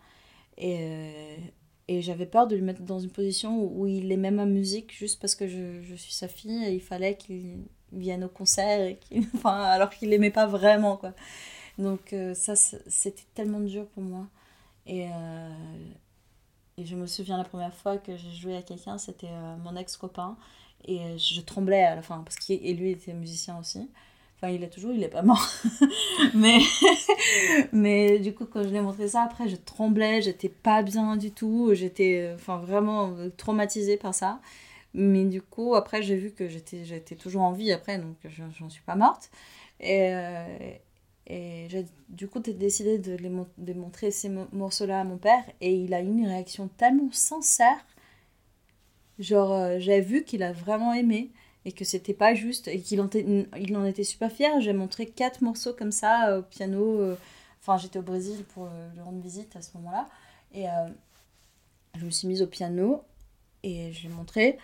[0.58, 1.38] Et, euh,
[1.90, 5.20] et j'avais peur de le mettre dans une position où il aimait ma musique juste
[5.20, 9.00] parce que je, je suis sa fille et il fallait qu'il vienne au concert, et
[9.36, 10.98] enfin, alors qu'il l'aimait pas vraiment.
[10.98, 11.14] Quoi.
[11.80, 14.28] Donc euh, ça, c'était tellement dur pour moi.
[14.86, 15.50] Et, euh,
[16.78, 19.76] et je me souviens la première fois que j'ai joué à quelqu'un, c'était euh, mon
[19.76, 20.38] ex-copain.
[20.86, 23.90] Et je tremblais à la fin, parce qu'il lui était musicien aussi.
[24.42, 25.46] Enfin, il est toujours, il est pas mort.
[26.34, 26.60] mais,
[27.74, 31.18] mais du coup, quand je lui ai montré ça, après, je tremblais, j'étais pas bien
[31.18, 31.72] du tout.
[31.74, 34.40] J'étais enfin, vraiment traumatisée par ça.
[34.94, 38.16] Mais du coup, après, j'ai vu que j'étais, toujours en vie après, donc
[38.58, 39.30] j'en suis pas morte.
[39.80, 40.72] Et, euh,
[41.28, 45.44] et j'ai du coup décidé de, les de montrer ces morceaux-là à mon père.
[45.62, 47.86] Et il a eu une réaction tellement sincère.
[49.20, 51.32] Genre, euh, j'ai vu qu'il a vraiment aimé
[51.66, 54.62] et que c'était pas juste et qu'il en, il en était super fier.
[54.62, 57.00] J'ai montré quatre morceaux comme ça euh, au piano.
[57.00, 57.16] Euh,
[57.62, 60.08] enfin, j'étais au Brésil pour euh, lui rendre visite à ce moment-là.
[60.54, 60.66] Et
[61.96, 63.04] je me suis mise au piano
[63.62, 64.58] et je l'ai montré.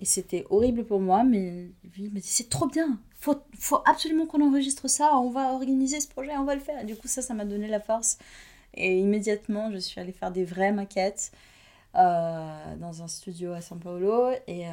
[0.00, 3.80] Et c'était horrible pour moi, mais lui il m'a dit c'est trop bien, faut, faut
[3.86, 6.84] absolument qu'on enregistre ça, on va organiser ce projet, on va le faire.
[6.84, 8.18] Du coup, ça, ça m'a donné la force.
[8.74, 11.32] Et immédiatement, je suis allée faire des vraies maquettes
[11.94, 14.30] dans un studio à São Paulo.
[14.46, 14.66] Et,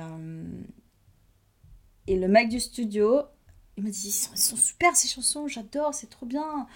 [2.07, 3.21] et le mec du studio,
[3.77, 6.67] il m'a dit, ils sont, super ces chansons, j'adore, c'est trop bien.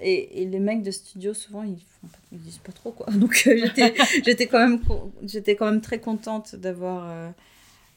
[0.00, 1.78] Et, et, les mecs de studio, souvent, ils,
[2.32, 3.06] ils disent pas trop, quoi.
[3.12, 3.68] Donc, euh,
[4.24, 7.30] j'étais quand, même, quand même très contente d'avoir euh,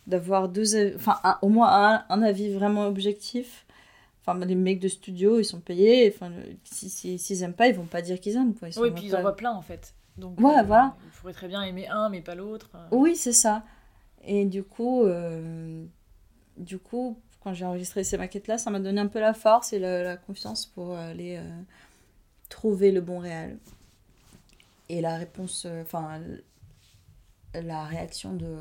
[0.06, 0.96] d'avoir deux...
[0.96, 3.66] Enfin, au moins un, un, avis vraiment objectif.
[4.22, 6.14] Enfin, les mecs de studio, ils sont payés.
[6.14, 6.32] Enfin,
[6.64, 8.54] s'ils si, si, aiment pas, ils vont pas dire qu'ils aiment.
[8.54, 8.70] Quoi.
[8.70, 9.94] Ils oui, et puis ils en voient plein en fait.
[10.18, 10.96] Donc, ouais, voilà.
[11.06, 12.70] Il faudrait très bien aimer un, mais pas l'autre.
[12.92, 13.64] Oui, c'est ça.
[14.24, 15.86] Et du coup, euh,
[16.58, 19.80] du coup, quand j'ai enregistré ces maquettes-là, ça m'a donné un peu la force et
[19.80, 21.62] la, confiance pour aller euh,
[22.50, 23.58] trouver le bon réel.
[24.90, 26.22] Et la réponse, euh, enfin,
[27.54, 28.56] la réaction de,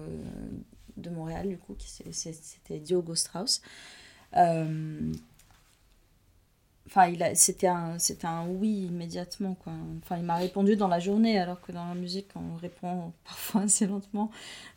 [0.96, 1.76] de Montréal, du coup,
[2.12, 3.62] c'était Diogo Strauss.
[4.36, 5.12] Euh,
[6.86, 9.72] enfin, c'était un, un oui immédiatement, quoi.
[10.02, 13.62] Enfin, il m'a répondu dans la journée, alors que dans la musique, on répond parfois
[13.62, 14.30] assez lentement.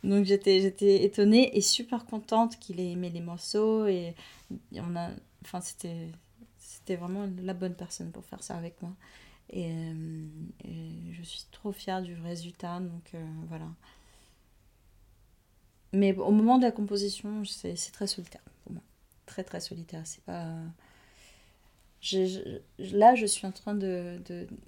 [0.04, 3.86] Donc, j'étais, j'étais étonnée et super contente qu'il ait aimé les morceaux.
[3.86, 4.14] Et
[4.74, 5.10] on a,
[5.44, 6.08] enfin, c'était,
[6.58, 8.92] c'était vraiment la bonne personne pour faire ça avec moi.
[9.50, 10.26] Et, euh,
[11.12, 13.66] je suis trop fière du résultat, donc euh, voilà.
[15.92, 18.82] Mais au moment de la composition, c'est très solitaire pour moi.
[19.26, 20.02] Très très solitaire.
[20.04, 20.54] C'est pas.
[22.78, 24.20] Là, je suis en train de,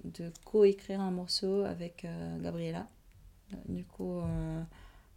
[0.03, 2.87] de, co-écrire un morceau avec euh, Gabriella.
[3.67, 4.61] Du coup, euh,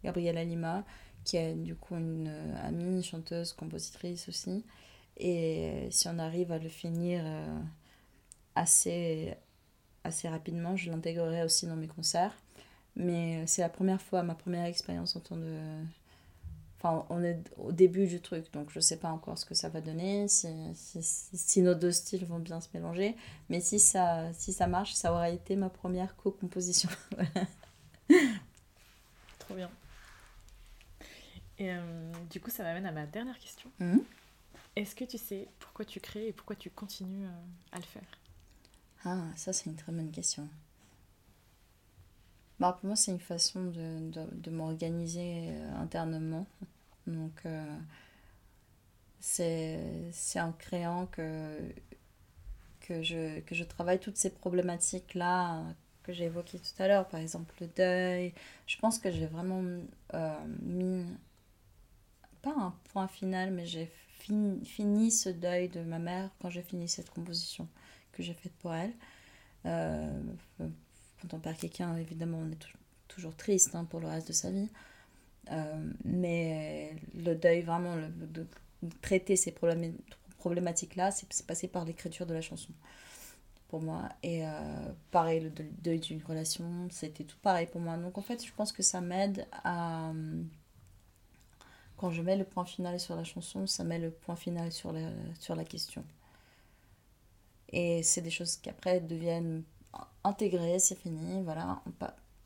[0.03, 0.83] Gabriella Lima,
[1.23, 4.63] qui est du coup une euh, amie, chanteuse, compositrice aussi.
[5.17, 7.23] Et si on arrive à le finir
[8.53, 9.33] assez,
[10.03, 12.37] assez rapidement, je l'intégrerai aussi dans mes concerts.
[12.95, 15.59] Mais c'est la première fois, ma première expérience en tant de.
[16.79, 19.67] Enfin, on est au début du truc, donc je sais pas encore ce que ça
[19.67, 23.15] va donner, si, si, si nos deux styles vont bien se mélanger.
[23.49, 26.89] Mais si ça, si ça marche, ça aura été ma première co-composition.
[29.39, 29.71] Trop bien.
[31.57, 33.71] Et euh, du coup, ça m'amène à ma dernière question.
[33.79, 33.97] Mmh.
[34.75, 37.31] Est-ce que tu sais pourquoi tu crées et pourquoi tu continues euh,
[37.71, 38.19] à le faire?
[39.03, 40.47] Ah, ça c'est une très bonne question.
[42.59, 46.47] Bah, pour moi, c'est une façon de, de, m'organiser euh, internement.
[47.05, 47.77] Donc, euh,
[49.19, 51.59] c'est en créant que,
[52.81, 55.63] que, je, que je travaille toutes ces problématiques-là
[56.07, 57.07] que j'ai évoquées tout à l'heure.
[57.07, 58.33] Par exemple, le deuil.
[58.65, 59.63] Je pense que j'ai vraiment
[60.13, 61.05] euh, mis,
[62.41, 66.63] pas un point final, mais j'ai fini, fini, ce deuil de ma mère quand j'ai
[66.63, 67.67] fini cette composition
[68.13, 68.93] que j'ai faite pour elle.
[69.65, 70.21] Euh,
[71.21, 72.67] quand on perd quelqu'un, évidemment, on est
[73.07, 74.69] toujours triste hein, pour le reste de sa vie.
[75.51, 78.45] Euh, mais le deuil, vraiment, le, de,
[79.01, 79.53] traiter ces
[80.39, 82.71] problématiques-là, c'est passé par l'écriture de la chanson
[83.67, 84.09] pour moi.
[84.23, 84.49] Et euh,
[85.11, 87.97] pareil, le deuil d'une relation, c'était tout pareil pour moi.
[87.97, 90.11] Donc en fait, je pense que ça m'aide à...
[91.97, 94.91] Quand je mets le point final sur la chanson, ça met le point final sur
[94.91, 95.09] la,
[95.39, 96.03] sur la question.
[97.69, 99.63] Et c'est des choses qui après deviennent
[100.23, 102.05] intégré, c'est fini, voilà, on,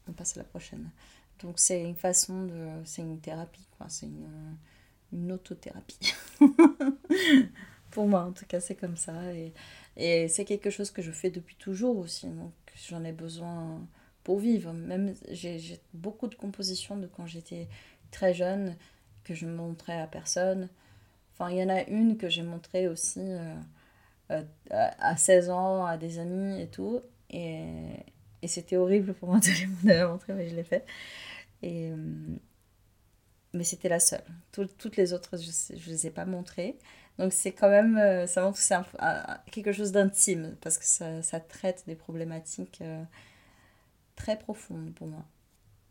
[0.09, 0.89] on, passe à la prochaine.
[1.41, 2.67] Donc c'est une façon de...
[2.85, 4.57] C'est une thérapie, quoi, c'est une,
[5.13, 6.13] une autothérapie.
[7.91, 9.33] Pour moi, en tout cas, c'est comme ça.
[9.33, 9.53] Et,
[9.97, 12.53] et c'est quelque chose que je fais depuis toujours aussi, donc
[12.89, 13.81] j'en ai besoin
[14.23, 14.71] pour vivre.
[14.73, 17.67] Même j'ai beaucoup de compositions de quand j'étais
[18.11, 18.75] très jeune
[19.23, 20.69] que je montrais à personne.
[21.33, 23.55] Enfin, il y en a une que j'ai montrée aussi euh,
[24.31, 27.01] euh, à 16 ans à des amis et tout.
[27.31, 27.65] Et,
[28.41, 29.39] et c'était horrible pour moi
[29.83, 30.85] de la montrer, mais je l'ai fait.
[31.63, 31.95] Et, euh,
[33.53, 34.23] mais c'était la seule.
[34.51, 36.77] toutes les autres, je ne les ai pas montrées.
[37.17, 38.75] Donc c'est quand même, euh, ça montre que c'est
[39.51, 43.03] quelque chose d'intime, parce que ça, ça, traite des problématiques euh,
[44.15, 45.25] très profondes pour moi.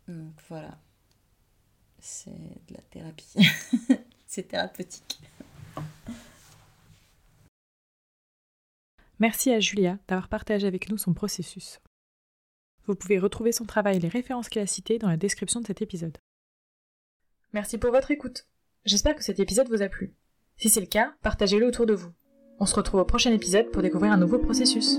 [0.07, 0.77] Donc voilà,
[1.99, 3.35] c'est de la thérapie.
[4.27, 5.21] c'est thérapeutique.
[9.21, 11.79] Merci à Julia d'avoir partagé avec nous son processus.
[12.87, 15.67] Vous pouvez retrouver son travail et les références qu'elle a citées dans la description de
[15.67, 16.17] cet épisode.
[17.53, 18.47] Merci pour votre écoute.
[18.83, 20.15] J'espère que cet épisode vous a plu.
[20.57, 22.09] Si c'est le cas, partagez-le autour de vous.
[22.59, 24.97] On se retrouve au prochain épisode pour découvrir un nouveau processus.